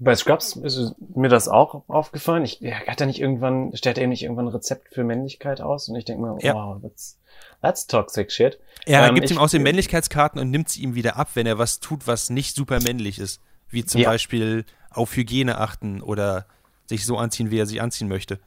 [0.01, 2.45] Bei Scrubs ist mir das auch aufgefallen.
[2.45, 5.89] Ich hat er nicht irgendwann, stellt er eben nicht irgendwann ein Rezept für Männlichkeit aus?
[5.89, 6.53] Und ich denke mir, ja.
[6.53, 7.19] wow, that's,
[7.61, 8.59] that's toxic shit.
[8.87, 11.57] Ja, er ähm, gibt ihm außerdem Männlichkeitskarten und nimmt sie ihm wieder ab, wenn er
[11.57, 13.41] was tut, was nicht super männlich ist.
[13.69, 14.09] Wie zum ja.
[14.09, 16.45] Beispiel auf Hygiene achten oder
[16.85, 18.39] sich so anziehen, wie er sich anziehen möchte.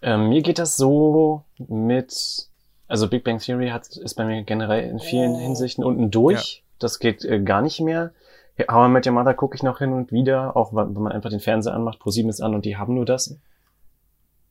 [0.00, 2.48] Ähm, mir geht das so mit,
[2.88, 5.38] also Big Bang Theory hat, ist bei mir generell in vielen oh.
[5.38, 6.56] Hinsichten unten durch.
[6.56, 6.62] Ja.
[6.78, 8.12] Das geht äh, gar nicht mehr.
[8.58, 11.40] I Met Your Mother gucke ich noch hin und wieder, auch wenn man einfach den
[11.40, 13.36] Fernseher anmacht, ProSieben ist an und die haben nur das.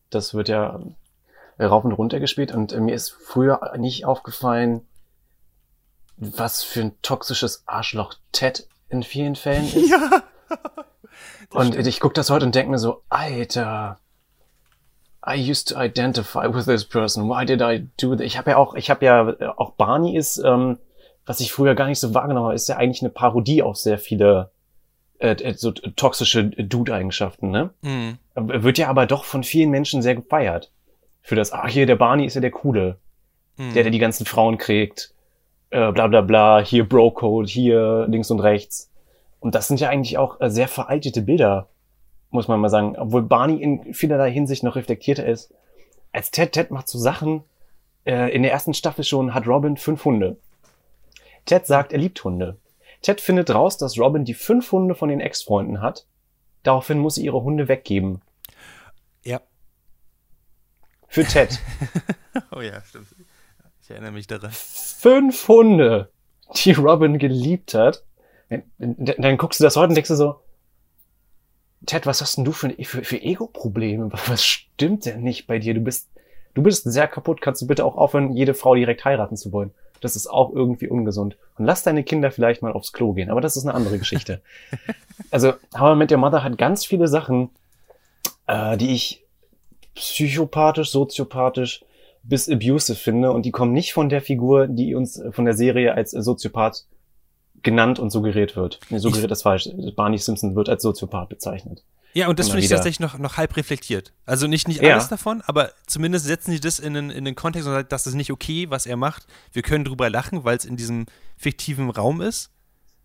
[0.10, 0.80] Das wird ja
[1.60, 4.82] rauf und runter gespielt und äh, mir ist früher nicht aufgefallen,
[6.18, 9.90] was für ein toxisches Arschloch Ted in vielen Fällen ist.
[9.90, 10.24] Ja
[11.52, 11.88] und stimmt.
[11.88, 14.00] ich gucke das heute und denke mir so, Alter,
[15.26, 17.30] I used to identify with this person.
[17.30, 18.26] Why did I do that?
[18.26, 20.78] Ich habe ja auch, ich habe ja auch Barney ist, ähm,
[21.26, 23.98] was ich früher gar nicht so wahrgenommen habe, ist ja eigentlich eine Parodie auf sehr
[23.98, 24.52] viele
[25.20, 27.70] äh, äh so toxische Dude-Eigenschaften, ne?
[27.82, 28.18] Mhm.
[28.36, 30.72] Wird ja aber doch von vielen Menschen sehr gefeiert.
[31.22, 32.98] Für das, ah, hier, der Barney ist ja der Coole.
[33.58, 33.74] Mhm.
[33.74, 35.14] Der, der die ganzen Frauen kriegt.
[35.70, 38.92] Äh, bla bla bla, hier Bro-Code, hier links und rechts.
[39.40, 41.70] Und das sind ja eigentlich auch äh, sehr veraltete Bilder,
[42.34, 42.96] muss man mal sagen.
[42.98, 45.54] Obwohl Barney in vielerlei Hinsicht noch reflektierter ist.
[46.12, 47.44] Als Ted, Ted macht so Sachen,
[48.06, 50.38] äh, in der ersten Staffel schon hat Robin fünf Hunde.
[51.46, 52.58] Ted sagt, er liebt Hunde.
[53.02, 56.06] Ted findet raus, dass Robin die fünf Hunde von den Ex-Freunden hat.
[56.64, 58.22] Daraufhin muss sie ihre Hunde weggeben.
[59.24, 59.42] Ja.
[61.08, 61.60] Für Ted.
[62.52, 63.08] oh ja, stimmt.
[63.82, 64.52] Ich erinnere mich daran.
[64.52, 66.10] Fünf Hunde,
[66.56, 68.04] die Robin geliebt hat
[68.78, 70.36] dann guckst du das heute und denkst du so,
[71.86, 74.10] Ted, was hast denn du für, für, für Ego-Probleme?
[74.28, 75.74] Was stimmt denn nicht bei dir?
[75.74, 76.10] Du bist,
[76.54, 77.42] du bist sehr kaputt.
[77.42, 79.72] Kannst du bitte auch aufhören, jede Frau direkt heiraten zu wollen?
[80.00, 81.38] Das ist auch irgendwie ungesund.
[81.58, 83.30] Und lass deine Kinder vielleicht mal aufs Klo gehen.
[83.30, 84.42] Aber das ist eine andere Geschichte.
[85.32, 87.50] also, How I Met Your Mother hat ganz viele Sachen,
[88.48, 89.24] äh, die ich
[89.96, 91.84] psychopathisch, soziopathisch
[92.24, 93.32] bis abusive finde.
[93.32, 96.86] Und die kommen nicht von der Figur, die uns von der Serie als Soziopath
[97.64, 98.80] genannt und suggeriert wird.
[98.90, 99.70] Nee, suggeriert ist falsch.
[99.96, 101.84] Barney Simpson wird als Soziopath bezeichnet.
[102.14, 104.14] Ja, und das finde ich tatsächlich noch, noch halb reflektiert.
[104.26, 105.10] Also nicht, nicht alles ja.
[105.10, 108.14] davon, aber zumindest setzen sie das in den, in den Kontext und sagen, das ist
[108.14, 109.26] nicht okay, was er macht.
[109.52, 111.08] Wir können drüber lachen, weil es in diesem
[111.38, 112.52] fiktiven Raum ist.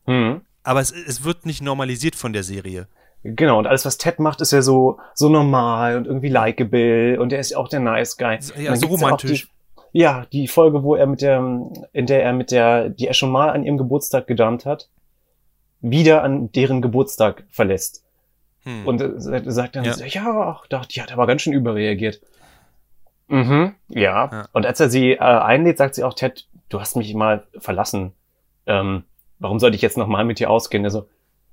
[0.06, 0.42] Mhm.
[0.62, 2.86] Aber es, es wird nicht normalisiert von der Serie.
[3.22, 7.32] Genau, und alles, was Ted macht, ist ja so, so normal und irgendwie likable und
[7.32, 8.38] er ist ja auch der Nice Guy.
[8.56, 9.44] Ja, so romantisch.
[9.44, 9.48] Ja,
[9.92, 11.38] die Folge, wo er mit der,
[11.92, 14.88] in der er mit der, die er schon mal an ihrem Geburtstag gedammt hat,
[15.80, 18.04] wieder an deren Geburtstag verlässt.
[18.64, 18.86] Hm.
[18.86, 22.20] Und äh, sagt dann, ja, so, ja ach, doch, die hat aber ganz schön überreagiert.
[23.28, 24.30] Mhm, ja.
[24.30, 24.48] ja.
[24.52, 28.12] Und als er sie äh, einlädt, sagt sie auch, Ted, du hast mich mal verlassen.
[28.66, 29.04] Ähm,
[29.38, 30.84] warum sollte ich jetzt nochmal mit dir ausgehen?
[30.84, 31.08] Er so,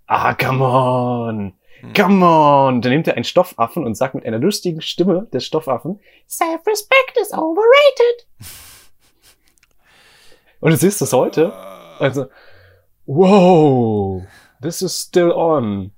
[0.07, 1.53] ah, come on.
[1.93, 2.81] Come on!
[2.81, 7.31] Dann nimmt er einen Stoffaffen und sagt mit einer lustigen Stimme des Stoffaffen, Self-respect is
[7.33, 8.27] overrated.
[10.61, 11.53] und du siehst das heute.
[11.99, 12.27] Also,
[13.05, 14.23] wow,
[14.61, 15.91] this is still on.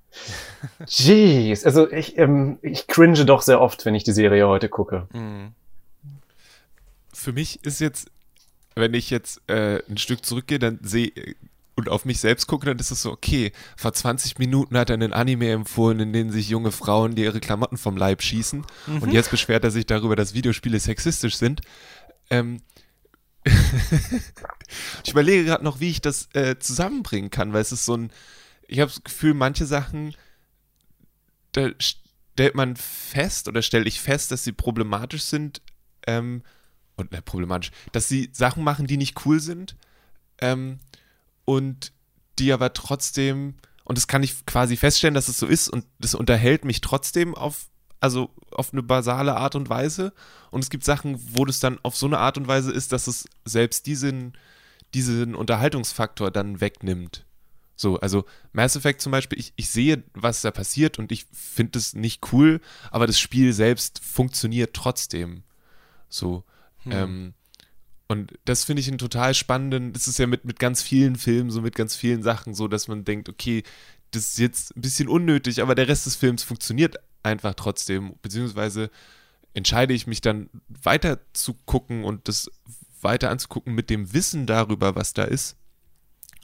[0.87, 5.07] Jeez, also ich, ähm, ich cringe doch sehr oft, wenn ich die Serie heute gucke.
[7.13, 8.09] Für mich ist jetzt,
[8.75, 11.11] wenn ich jetzt äh, ein Stück zurückgehe, dann sehe
[11.77, 14.95] und auf mich selbst gucke, dann ist es so, okay, vor 20 Minuten hat er
[14.95, 19.01] einen Anime empfohlen, in dem sich junge Frauen die ihre Klamotten vom Leib schießen Mhm.
[19.03, 21.61] und jetzt beschwert er sich darüber, dass Videospiele sexistisch sind.
[22.31, 22.61] Ähm,
[25.03, 28.11] ich überlege gerade noch, wie ich das äh, zusammenbringen kann, weil es ist so ein,
[28.67, 30.15] ich habe das Gefühl, manche Sachen,
[31.51, 35.61] da stellt man fest oder stelle ich fest, dass sie problematisch sind,
[36.07, 36.41] ähm,
[36.95, 39.75] und äh, problematisch, dass sie Sachen machen, die nicht cool sind,
[40.41, 40.79] ähm,
[41.47, 41.93] und
[42.39, 46.13] die aber trotzdem, und das kann ich quasi feststellen, dass es so ist, und das
[46.13, 47.69] unterhält mich trotzdem auf,
[48.01, 50.11] also auf eine basale Art und Weise.
[50.51, 53.07] Und es gibt Sachen, wo das dann auf so eine Art und Weise ist, dass
[53.07, 54.33] es selbst diesen,
[54.93, 57.25] diesen Unterhaltungsfaktor dann wegnimmt.
[57.77, 61.79] So, also Mass Effect zum Beispiel, ich, ich sehe, was da passiert und ich finde
[61.79, 62.59] es nicht cool,
[62.91, 65.43] aber das Spiel selbst funktioniert trotzdem.
[66.09, 66.43] So.
[66.85, 67.33] Ähm,
[68.07, 71.49] und das finde ich einen total spannenden, das ist ja mit, mit ganz vielen Filmen,
[71.49, 73.63] so mit ganz vielen Sachen so, dass man denkt, okay,
[74.11, 78.89] das ist jetzt ein bisschen unnötig, aber der Rest des Films funktioniert einfach trotzdem, beziehungsweise
[79.53, 82.49] entscheide ich mich dann weiter zu gucken und das
[83.01, 85.57] weiter anzugucken mit dem Wissen darüber, was da ist.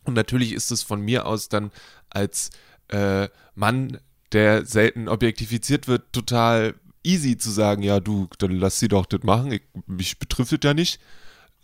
[0.04, 1.72] Und natürlich ist es von mir aus dann
[2.10, 2.50] als
[2.90, 4.00] äh, Mann,
[4.34, 9.24] der selten objektifiziert wird, total easy zu sagen, ja, du, dann lass sie doch das
[9.24, 11.00] machen, ich, mich betrifft das ja nicht.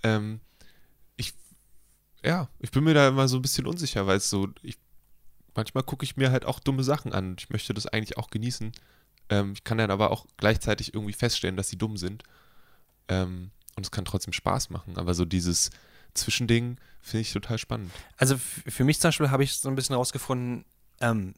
[0.04, 0.40] Ähm,
[1.18, 1.34] ich,
[2.24, 4.78] ja, ich bin mir da immer so ein bisschen unsicher, weil es so, ich,
[5.56, 7.36] manchmal gucke ich mir halt auch dumme Sachen an.
[7.38, 8.72] Ich möchte das eigentlich auch genießen.
[9.30, 12.24] Ähm, ich kann dann aber auch gleichzeitig irgendwie feststellen, dass sie dumm sind.
[13.08, 14.98] Ähm, und es kann trotzdem Spaß machen.
[14.98, 15.70] Aber so dieses
[16.14, 17.92] Zwischending finde ich total spannend.
[18.18, 20.66] Also für mich zum Beispiel habe ich so ein bisschen rausgefunden,
[21.00, 21.34] ähm,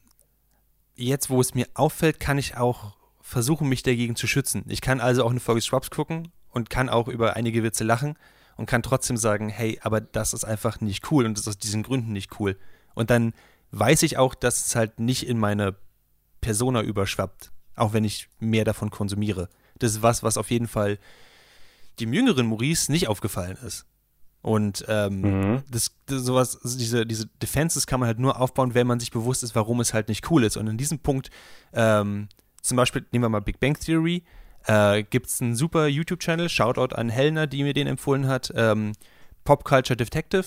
[0.95, 4.63] jetzt wo es mir auffällt, kann ich auch versuchen, mich dagegen zu schützen.
[4.67, 8.17] Ich kann also auch eine Folge Scrubs gucken und kann auch über einige Witze lachen
[8.61, 11.57] und kann trotzdem sagen, hey, aber das ist einfach nicht cool und das ist aus
[11.57, 12.57] diesen Gründen nicht cool.
[12.93, 13.33] Und dann
[13.71, 15.75] weiß ich auch, dass es halt nicht in meine
[16.41, 19.49] Persona überschwappt, auch wenn ich mehr davon konsumiere.
[19.79, 20.99] Das ist was, was auf jeden Fall
[21.99, 23.85] dem jüngeren Maurice nicht aufgefallen ist.
[24.43, 25.63] Und ähm, Mhm.
[25.71, 29.09] das, das sowas, also diese, diese Defenses kann man halt nur aufbauen, wenn man sich
[29.11, 30.55] bewusst ist, warum es halt nicht cool ist.
[30.57, 31.31] Und in diesem Punkt,
[31.73, 32.27] ähm,
[32.61, 34.23] zum Beispiel, nehmen wir mal Big Bang Theory,
[34.65, 38.93] äh, gibt es einen super YouTube-Channel, Shoutout an Hellner, die mir den empfohlen hat, ähm,
[39.43, 40.45] Pop Culture Detective,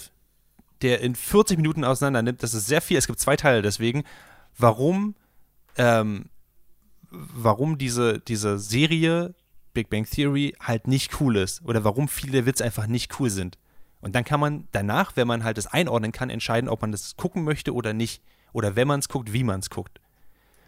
[0.83, 4.05] der in 40 Minuten auseinander nimmt, das ist sehr viel, es gibt zwei Teile deswegen,
[4.57, 5.15] warum,
[5.77, 6.27] ähm,
[7.11, 9.35] warum diese, diese Serie
[9.73, 13.59] Big Bang Theory halt nicht cool ist oder warum viele Witze einfach nicht cool sind.
[14.01, 17.17] Und dann kann man danach, wenn man halt das einordnen kann, entscheiden, ob man das
[17.17, 18.23] gucken möchte oder nicht.
[18.53, 20.01] Oder wenn man es guckt, wie man es guckt.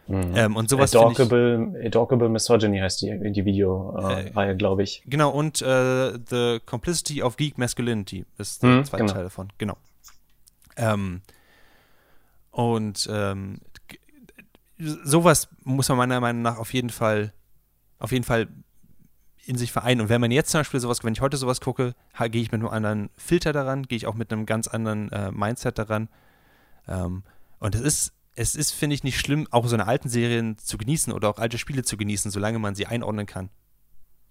[0.09, 1.19] Ähm, und sowas finde ich.
[1.21, 5.03] Adorkable, Adorkable Misogyny heißt die, die Videoreihe, Äh, glaube ich.
[5.07, 9.15] Genau, und äh, The Complicity of Geek Masculinity ist der Hm, zweite genau.
[9.15, 9.49] Teil davon.
[9.59, 9.77] Genau.
[10.77, 11.23] Ähm,
[12.51, 13.61] und ähm,
[14.79, 17.33] sowas muss man meiner Meinung nach auf jeden Fall,
[17.99, 18.47] auf jeden Fall
[19.45, 20.01] in sich vereinen.
[20.03, 21.95] Und wenn man jetzt zum Beispiel sowas, wenn ich heute sowas gucke,
[22.31, 25.31] gehe ich mit einem anderen Filter daran, gehe ich auch mit einem ganz anderen äh,
[25.31, 26.09] Mindset daran.
[26.89, 27.23] Ähm,
[27.59, 30.79] und es ist, es ist, finde ich, nicht schlimm, auch so eine alten Serien zu
[30.79, 33.49] genießen oder auch alte Spiele zu genießen, solange man sie einordnen kann.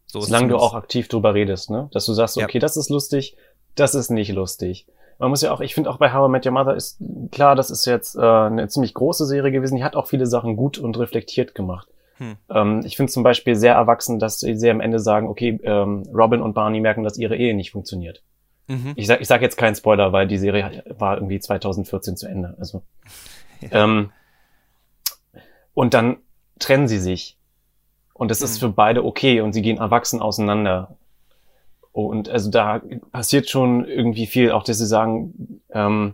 [0.06, 1.90] So Solange du auch aktiv drüber redest, ne?
[1.92, 2.46] Dass du sagst, Ja.
[2.46, 3.36] okay, das ist lustig,
[3.74, 4.86] das ist nicht lustig.
[5.18, 7.00] Man muss ja auch, ich finde auch bei How I Met Your Mother ist
[7.32, 9.78] klar, das ist jetzt äh, eine ziemlich große Serie gewesen.
[9.78, 11.88] Die hat auch viele Sachen gut und reflektiert gemacht.
[12.18, 12.36] Hm.
[12.50, 16.04] Ähm, ich finde zum Beispiel sehr erwachsen, dass sie sehr am Ende sagen, okay, ähm,
[16.14, 18.22] Robin und Barney merken, dass ihre Ehe nicht funktioniert.
[18.68, 18.94] Mhm.
[18.96, 22.56] Ich sag, ich sag jetzt keinen Spoiler, weil die Serie war irgendwie 2014 zu Ende.
[22.60, 22.82] Also
[23.72, 24.12] ähm,
[25.74, 26.18] und dann
[26.60, 27.38] trennen sie sich.
[28.14, 28.60] Und das ist Mhm.
[28.60, 30.96] für beide okay und sie gehen erwachsen auseinander.
[31.92, 36.14] Und also da passiert schon irgendwie viel, auch dass sie sagen, ähm,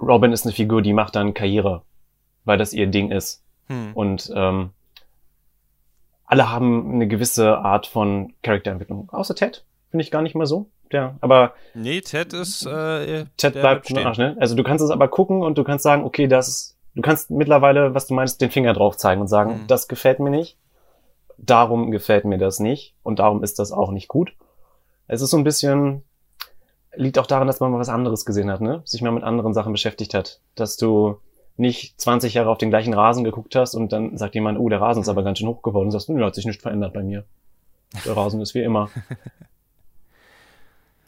[0.00, 1.82] Robin ist eine Figur, die macht dann Karriere,
[2.44, 3.42] weil das ihr Ding ist.
[3.68, 3.92] Hm.
[3.94, 4.70] Und ähm,
[6.24, 9.08] alle haben eine gewisse Art von Charakterentwicklung.
[9.10, 10.68] Außer Ted, finde ich gar nicht mal so.
[10.92, 12.64] Der, aber Nee, Ted ist.
[12.66, 14.36] Äh, Ted bleibt Arsch, ne?
[14.38, 17.94] Also du kannst es aber gucken und du kannst sagen, okay, das, du kannst mittlerweile,
[17.94, 19.66] was du meinst, den Finger drauf zeigen und sagen, Mhm.
[19.66, 20.56] das gefällt mir nicht,
[21.38, 24.32] darum gefällt mir das nicht und darum ist das auch nicht gut.
[25.08, 26.02] Es ist so ein bisschen,
[26.94, 28.82] liegt auch daran, dass man mal was anderes gesehen hat, ne?
[28.84, 30.40] Sich mal mit anderen Sachen beschäftigt hat.
[30.54, 31.18] Dass du
[31.56, 34.80] nicht 20 Jahre auf den gleichen Rasen geguckt hast und dann sagt jemand, oh, der
[34.80, 37.02] Rasen ist aber ganz schön hoch geworden und sagst, nö, hat sich nichts verändert bei
[37.02, 37.24] mir.
[38.04, 38.90] Der Rasen ist wie immer.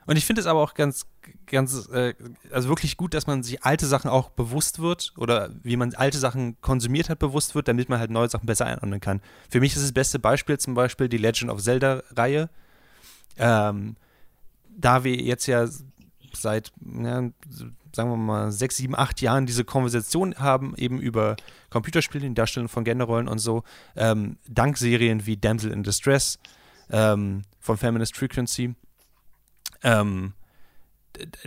[0.08, 1.04] Und ich finde es aber auch ganz,
[1.44, 2.14] ganz, äh,
[2.50, 6.16] also wirklich gut, dass man sich alte Sachen auch bewusst wird oder wie man alte
[6.16, 9.20] Sachen konsumiert hat, bewusst wird, damit man halt neue Sachen besser einordnen kann.
[9.50, 12.48] Für mich ist das beste Beispiel zum Beispiel die Legend of Zelda-Reihe.
[13.36, 13.96] Ähm,
[14.74, 15.68] da wir jetzt ja
[16.32, 17.28] seit, ja,
[17.92, 21.36] sagen wir mal, sechs, sieben, acht Jahren diese Konversation haben, eben über
[21.68, 23.62] Computerspiele, die Darstellung von Genderrollen und so,
[23.94, 26.38] ähm, dank Serien wie Damsel in Distress
[26.88, 28.74] ähm, von Feminist Frequency,
[29.82, 30.34] ähm,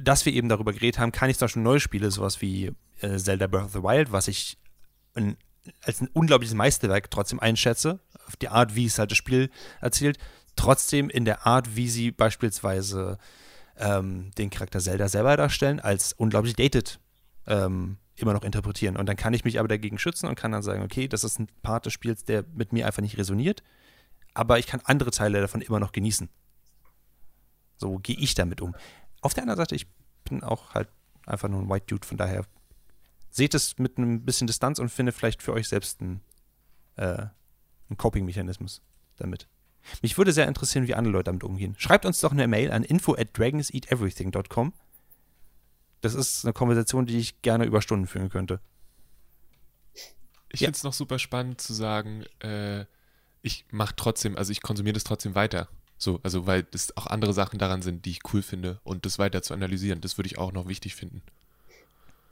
[0.02, 2.72] dass wir eben darüber geredet haben, kann ich zum Beispiel neue Spiele, sowas wie
[3.02, 4.58] äh, Zelda Breath of the Wild, was ich
[5.16, 5.38] ein,
[5.82, 10.18] als ein unglaubliches Meisterwerk trotzdem einschätze, auf die Art, wie es halt das Spiel erzählt,
[10.56, 13.18] trotzdem in der Art, wie sie beispielsweise
[13.78, 17.00] ähm, den Charakter Zelda selber darstellen, als unglaublich dated
[17.48, 18.98] ähm, immer noch interpretieren.
[18.98, 21.40] Und dann kann ich mich aber dagegen schützen und kann dann sagen, okay, das ist
[21.40, 23.64] ein Part des Spiels, der mit mir einfach nicht resoniert,
[24.34, 26.30] aber ich kann andere Teile davon immer noch genießen.
[27.82, 28.76] So gehe ich damit um.
[29.22, 29.88] Auf der anderen Seite, ich
[30.24, 30.88] bin auch halt
[31.26, 32.46] einfach nur ein White Dude, von daher
[33.32, 36.22] seht es mit einem bisschen Distanz und finde vielleicht für euch selbst einen,
[36.96, 37.04] äh,
[37.90, 38.82] einen Coping-Mechanismus
[39.18, 39.48] damit.
[40.04, 41.74] Mich würde sehr interessieren, wie andere Leute damit umgehen.
[41.80, 44.74] Schreibt uns doch eine Mail an info at dragonseateverything.com.
[46.02, 48.60] Das ist eine Konversation, die ich gerne über Stunden führen könnte.
[50.50, 50.68] Ich Ja.
[50.68, 52.86] finde es noch super spannend zu sagen, äh,
[53.42, 55.68] ich mache trotzdem, also ich konsumiere das trotzdem weiter.
[56.02, 59.20] So, also weil es auch andere Sachen daran sind, die ich cool finde und das
[59.20, 61.22] weiter zu analysieren, das würde ich auch noch wichtig finden.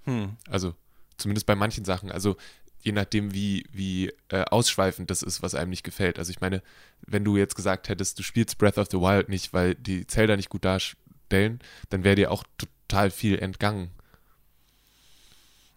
[0.06, 0.38] Hm.
[0.50, 0.74] Also
[1.18, 2.12] zumindest bei manchen Sachen.
[2.12, 2.36] Also
[2.82, 6.18] je nachdem, wie, wie äh, ausschweifend das ist, was einem nicht gefällt.
[6.18, 6.64] Also ich meine,
[7.06, 10.36] wenn du jetzt gesagt hättest, du spielst Breath of the Wild nicht, weil die Zelda
[10.36, 11.60] nicht gut darstellen,
[11.92, 13.92] dann wäre dir auch total viel entgangen.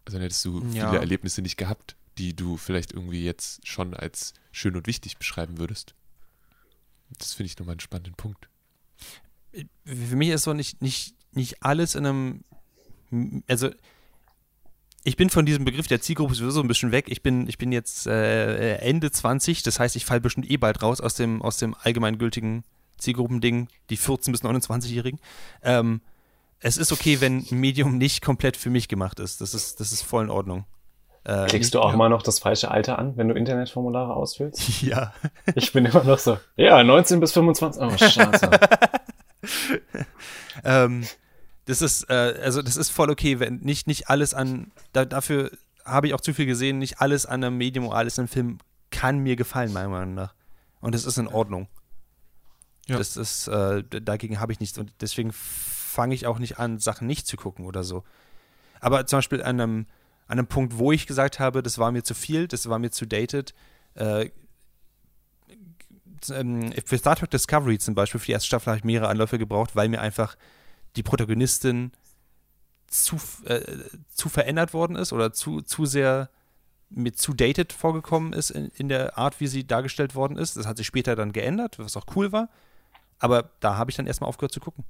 [0.07, 0.89] Also dann hättest du Ja.
[0.89, 5.59] viele Erlebnisse nicht gehabt, die du vielleicht irgendwie jetzt schon als schön und wichtig beschreiben
[5.59, 5.95] würdest.
[7.19, 8.49] Das finde ich nochmal einen spannenden Punkt.
[9.85, 12.45] Für mich ist so nicht, nicht, nicht alles in einem.
[13.49, 13.71] Also,
[15.05, 17.07] ich bin von diesem Begriff der Zielgruppe sowieso ein bisschen weg.
[17.09, 20.81] Ich bin, ich bin jetzt äh, Ende 20, das heißt, ich falle bestimmt eh bald
[20.83, 22.65] raus aus dem, aus dem allgemeingültigen
[22.99, 25.19] Zielgruppending, die 14- bis 29-Jährigen.
[25.63, 26.01] Ähm,
[26.61, 29.41] es ist okay, wenn ein Medium nicht komplett für mich gemacht ist.
[29.41, 30.65] Das ist, das ist voll in Ordnung.
[31.25, 34.83] Äh, Klickst du auch mal noch das falsche Alter an, wenn du Internetformulare ausfüllst?
[34.83, 35.13] Ja.
[35.55, 37.83] Ich bin immer noch so, ja, 19 bis 25.
[37.83, 38.51] Oh, scheiße.
[40.65, 41.07] ähm,
[41.67, 45.51] das ist, äh, also das ist voll okay, wenn nicht, nicht alles an, da, dafür
[45.85, 48.29] habe ich auch zu viel gesehen, nicht alles an einem Medium oder alles an einem
[48.29, 48.59] Film
[48.91, 50.35] kann mir gefallen, meiner Meinung nach.
[50.81, 51.69] Und das ist in Ordnung.
[52.87, 52.99] Ja.
[52.99, 57.07] Das ist, äh, dagegen habe ich nichts und deswegen fange ich auch nicht an, Sachen
[57.07, 58.05] nicht zu gucken oder so.
[58.81, 59.87] Aber zum Beispiel an einem,
[60.33, 62.91] an einem Punkt, wo ich gesagt habe, das war mir zu viel, das war mir
[62.91, 63.55] zu dated,
[63.95, 64.31] äh,
[66.31, 69.39] ähm, für Star Trek Discovery zum Beispiel, für die erste Staffel habe ich mehrere Anläufe
[69.39, 70.37] gebraucht, weil mir einfach
[70.97, 71.93] die Protagonistin
[72.87, 73.61] zu, äh,
[74.15, 76.31] zu verändert worden ist oder zu, zu sehr
[76.89, 80.57] mir zu dated vorgekommen ist in, in der Art, wie sie dargestellt worden ist.
[80.57, 82.49] Das hat sich später dann geändert, was auch cool war.
[83.19, 84.85] Aber da habe ich dann erstmal aufgehört zu gucken.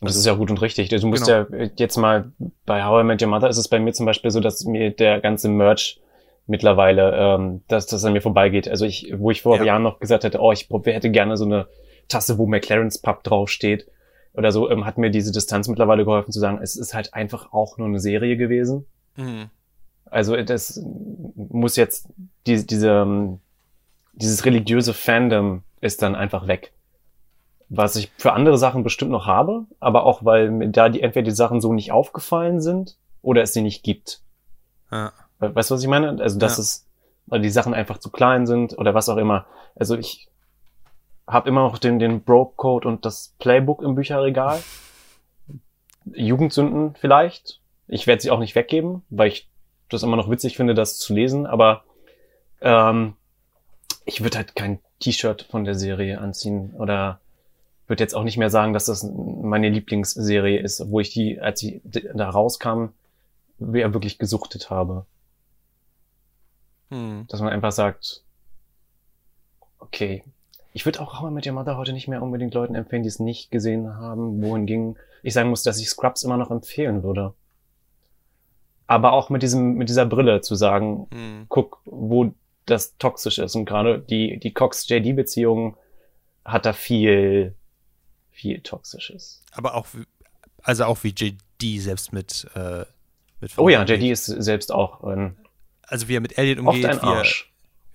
[0.00, 0.88] Und das ist ja gut und richtig.
[0.88, 1.46] Du musst Genau.
[1.58, 2.32] ja jetzt mal
[2.66, 4.90] bei How I Met Your Mother ist es bei mir zum Beispiel so, dass mir
[4.90, 6.00] der ganze Merch
[6.46, 8.68] mittlerweile, ähm, dass das an mir vorbeigeht.
[8.68, 9.64] Also ich, wo ich vor Ja.
[9.64, 11.66] Jahren noch gesagt hätte, oh, ich hätte gerne so eine
[12.08, 13.86] Tasse, wo McLaren's Pub draufsteht
[14.34, 17.52] oder so, ähm, hat mir diese Distanz mittlerweile geholfen zu sagen, es ist halt einfach
[17.52, 18.84] auch nur eine Serie gewesen.
[20.10, 20.82] Also das
[21.36, 22.08] muss jetzt
[22.46, 23.38] die, diese, ähm,
[24.12, 26.72] dieses religiöse Fandom ist dann einfach weg.
[27.76, 31.24] Was ich für andere Sachen bestimmt noch habe, aber auch weil mir da die entweder
[31.24, 34.20] die Sachen so nicht aufgefallen sind oder es sie nicht gibt.
[34.92, 35.12] Ja.
[35.38, 36.20] We- Weißt du, was ich meine?
[36.20, 36.62] Also dass Ja.
[36.62, 36.86] es,
[37.26, 39.46] weil die Sachen einfach zu klein sind oder was auch immer.
[39.74, 40.28] Also ich
[41.26, 44.62] habe immer noch den, den Broke-Code und das Playbook im Bücherregal.
[46.12, 47.60] Jugendsünden vielleicht.
[47.88, 49.48] Ich werde sie auch nicht weggeben, weil ich
[49.88, 51.84] das immer noch witzig finde, das zu lesen, aber
[52.60, 53.14] ähm,
[54.04, 57.20] ich würde halt kein T-Shirt von der Serie anziehen oder
[57.86, 61.60] würde jetzt auch nicht mehr sagen, dass das meine Lieblingsserie ist, wo ich die, als
[61.60, 62.86] sie d- da rauskam,
[63.58, 65.06] wirklich gesuchtet habe.
[66.90, 67.26] Hm.
[67.28, 68.22] Dass man einfach sagt,
[69.78, 70.24] okay,
[70.72, 73.08] ich würde auch How I Met Your Mother heute nicht mehr unbedingt Leuten empfehlen, die
[73.08, 77.32] es nicht gesehen haben, wohingegen ich sagen muss, dass ich Scrubs immer noch empfehlen würde.
[78.86, 81.46] Aber auch mit diesem, mit dieser Brille zu sagen, Hm.
[81.48, 82.34] guck, wo
[82.66, 83.54] das toxisch ist.
[83.54, 85.76] Und gerade die, die Cox-JD-Beziehung
[86.44, 87.54] hat da viel,
[88.34, 89.42] viel Toxisches.
[89.52, 90.04] Aber auch, wie-
[90.62, 92.84] also auch wie JD selbst mit, äh,
[93.40, 95.36] mit Oh ja, JD ist selbst auch ein,
[95.82, 97.24] Also wie er mit Elliot oft umgeht, wie er,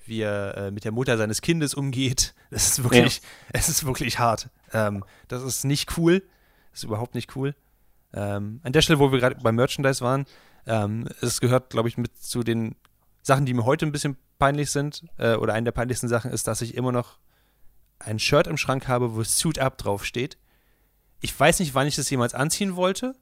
[0.06, 2.34] wie er äh, mit der Mutter seines Kindes umgeht.
[2.52, 3.22] Das ist wirklich,
[3.54, 4.50] es ist wirklich hart.
[4.74, 6.24] Ähm, das ist nicht cool.
[6.72, 7.54] Das ist überhaupt nicht cool.
[8.12, 10.26] Ähm, an der Stelle, wo wir gerade beim Merchandise waren,
[10.66, 12.76] ähm, es gehört, glaube ich, mit zu den
[13.22, 16.48] Sachen, die mir heute ein bisschen peinlich sind, äh, oder eine der peinlichsten Sachen ist,
[16.48, 17.20] dass ich immer noch
[18.00, 20.38] ein Shirt im Schrank habe, wo Suit Up draufsteht.
[21.22, 23.16] Ich weiß nicht, wann ich das jemals anziehen wollte.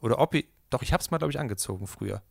[0.00, 0.46] Oder ob ich.
[0.70, 2.22] Doch, ich habe es mal, glaube ich, angezogen früher.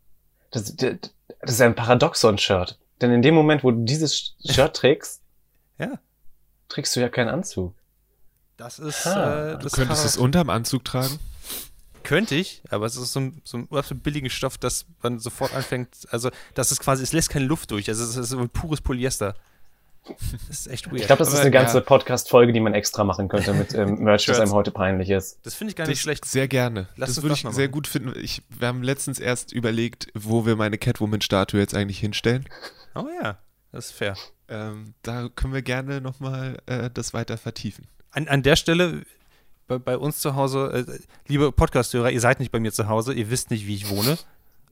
[0.52, 0.96] Das, das,
[1.42, 2.80] das ist ein Paradoxon-Shirt.
[3.02, 5.22] Denn in dem Moment, wo du dieses Shirt trägst,
[5.78, 6.00] Ja.
[6.68, 7.76] trägst du ja keinen Anzug.
[8.58, 9.06] Das ist.
[9.08, 9.54] Ah.
[9.54, 11.20] äh, das Du könntest es unterm Anzug tragen?
[12.04, 15.54] Könnte ich, aber es ist so ein, so ein absolut billigen Stoff, dass man sofort
[15.54, 16.08] anfängt.
[16.12, 17.88] Also, das ist quasi, es lässt keine Luft durch.
[17.90, 19.36] Also, es ist so ein pures Polyester.
[20.48, 21.02] Das ist echt weird.
[21.02, 21.84] Ich glaube, das ist eine ganze ja.
[21.84, 25.40] Podcast-Folge, die man extra machen könnte mit ähm, Merch, das einem heute peinlich ist.
[25.44, 26.26] das finde ich gar nicht Das schlecht.
[26.26, 26.88] Sehr gerne.
[26.96, 28.14] Lass das würde ich sehr gut finden.
[28.20, 32.46] Ich, wir haben letztens erst überlegt, wo wir meine Catwoman-Statue jetzt eigentlich hinstellen.
[32.96, 33.38] Oh ja,
[33.72, 34.16] das ist fair.
[34.48, 37.86] Ähm, da können wir gerne nochmal äh, das weiter vertiefen.
[38.12, 39.04] An, an der Stelle,
[39.68, 43.14] bei, bei uns zu Hause, äh, liebe Podcast-Hörer, ihr seid nicht bei mir zu Hause,
[43.14, 44.18] ihr wisst nicht, wie ich wohne.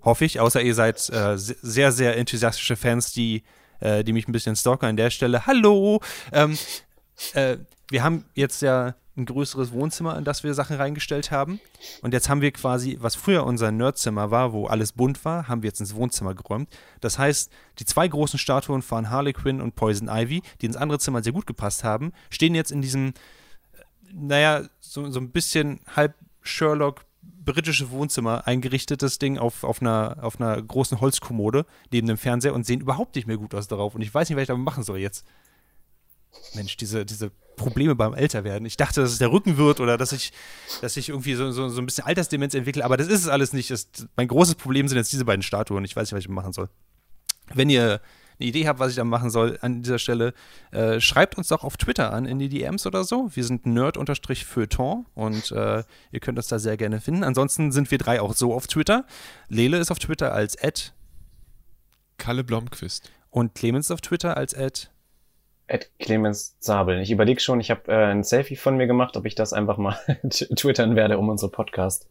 [0.03, 3.43] Hoffe ich, außer ihr seid äh, se- sehr, sehr enthusiastische Fans, die,
[3.79, 5.45] äh, die mich ein bisschen stalken an der Stelle.
[5.45, 6.01] Hallo!
[6.31, 6.57] Ähm,
[7.33, 7.57] äh,
[7.89, 11.59] wir haben jetzt ja ein größeres Wohnzimmer, in das wir Sachen reingestellt haben.
[12.01, 15.63] Und jetzt haben wir quasi, was früher unser Nerdzimmer war, wo alles bunt war, haben
[15.63, 16.69] wir jetzt ins Wohnzimmer geräumt.
[17.01, 20.99] Das heißt, die zwei großen Statuen von Harley Quinn und Poison Ivy, die ins andere
[20.99, 23.81] Zimmer sehr gut gepasst haben, stehen jetzt in diesem, äh,
[24.13, 26.13] naja, so, so ein bisschen halb
[26.43, 27.06] Sherlock
[27.53, 32.65] britische Wohnzimmer eingerichtetes Ding auf, auf, einer, auf einer großen Holzkommode neben dem Fernseher und
[32.65, 33.95] sehen überhaupt nicht mehr gut aus darauf.
[33.95, 35.25] Und ich weiß nicht, was ich damit machen soll jetzt.
[36.53, 38.65] Mensch, diese, diese Probleme beim Älterwerden.
[38.65, 40.31] Ich dachte, dass es der Rücken wird oder dass ich,
[40.81, 43.53] dass ich irgendwie so, so, so ein bisschen Altersdemenz entwickle, aber das ist es alles
[43.53, 43.71] nicht.
[43.71, 45.83] Das, mein großes Problem sind jetzt diese beiden Statuen.
[45.83, 46.69] Ich weiß nicht, was ich machen soll.
[47.53, 48.01] Wenn ihr
[48.39, 50.33] eine Idee habt, was ich da machen soll an dieser Stelle,
[50.71, 53.29] äh, schreibt uns doch auf Twitter an, in die DMs oder so.
[53.33, 57.23] Wir sind nerd-feuilleton und äh, ihr könnt uns da sehr gerne finden.
[57.23, 59.05] Ansonsten sind wir drei auch so auf Twitter.
[59.49, 60.93] Lele ist auf Twitter als Ed
[62.17, 63.11] Kalle Blomqvist.
[63.29, 64.91] und Clemens auf Twitter als Ed.
[65.67, 67.01] Ed Clemens Zabel.
[67.01, 69.77] Ich überlege schon, ich habe äh, ein Selfie von mir gemacht, ob ich das einfach
[69.77, 69.97] mal
[70.29, 72.07] twittern werde um unsere Podcast.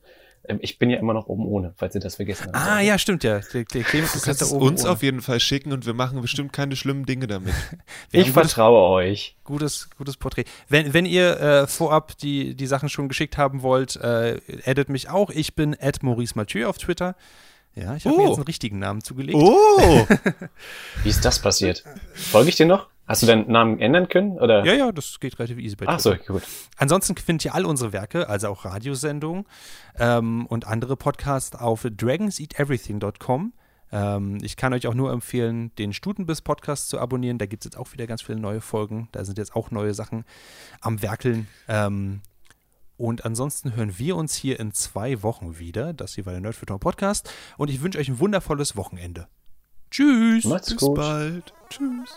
[0.49, 2.57] Ähm, ich bin ja immer noch oben ohne, falls ihr das vergessen habt.
[2.57, 3.41] Ah, ja, stimmt ja.
[3.53, 4.91] Der, der Clemens Du ist kannst es uns ohne.
[4.93, 7.53] auf jeden Fall schicken und wir machen bestimmt keine schlimmen Dinge damit.
[8.11, 9.37] Wir ich vertraue euch.
[9.45, 10.45] gutes, gutes Porträt.
[10.69, 15.09] Wenn, wenn ihr äh, vorab die, die Sachen schon geschickt haben wollt, äh, addet mich
[15.09, 15.31] auch.
[15.31, 17.17] Ich bin Ed Maurice Mathieu auf Twitter.
[17.75, 18.27] Ja, ich habe mir Oh.
[18.29, 19.39] jetzt einen richtigen Namen zugelegt.
[19.39, 20.07] Oh!
[21.03, 21.85] Wie ist das passiert?
[22.15, 22.87] Folge ich dir noch?
[23.07, 24.33] Hast du deinen Namen ändern können?
[24.33, 24.65] Oder?
[24.65, 26.43] Ja, ja, das geht relativ easy bei Ach so, gut.
[26.77, 29.45] Ansonsten findet ihr all unsere Werke, also auch Radiosendungen
[29.99, 33.53] ähm, und andere Podcasts auf dragonseateverything.com.
[33.93, 37.39] Ähm, ich kann euch auch nur empfehlen, den Stutenbiss-Podcast zu abonnieren.
[37.39, 39.09] Da gibt es jetzt auch wieder ganz viele neue Folgen.
[39.13, 40.25] Da sind jetzt auch neue Sachen
[40.81, 41.47] am Werkeln.
[41.69, 42.23] Ähm,
[42.97, 45.93] und ansonsten hören wir uns hier in zwei Wochen wieder.
[45.93, 47.31] Das hier war der Nerd für Tom Podcast.
[47.57, 49.29] Und ich wünsche euch ein wundervolles Wochenende.
[49.91, 50.45] Tschüss.
[50.45, 50.97] Macht's Bis gut.
[50.97, 51.53] bald.
[51.71, 52.17] Tschüss.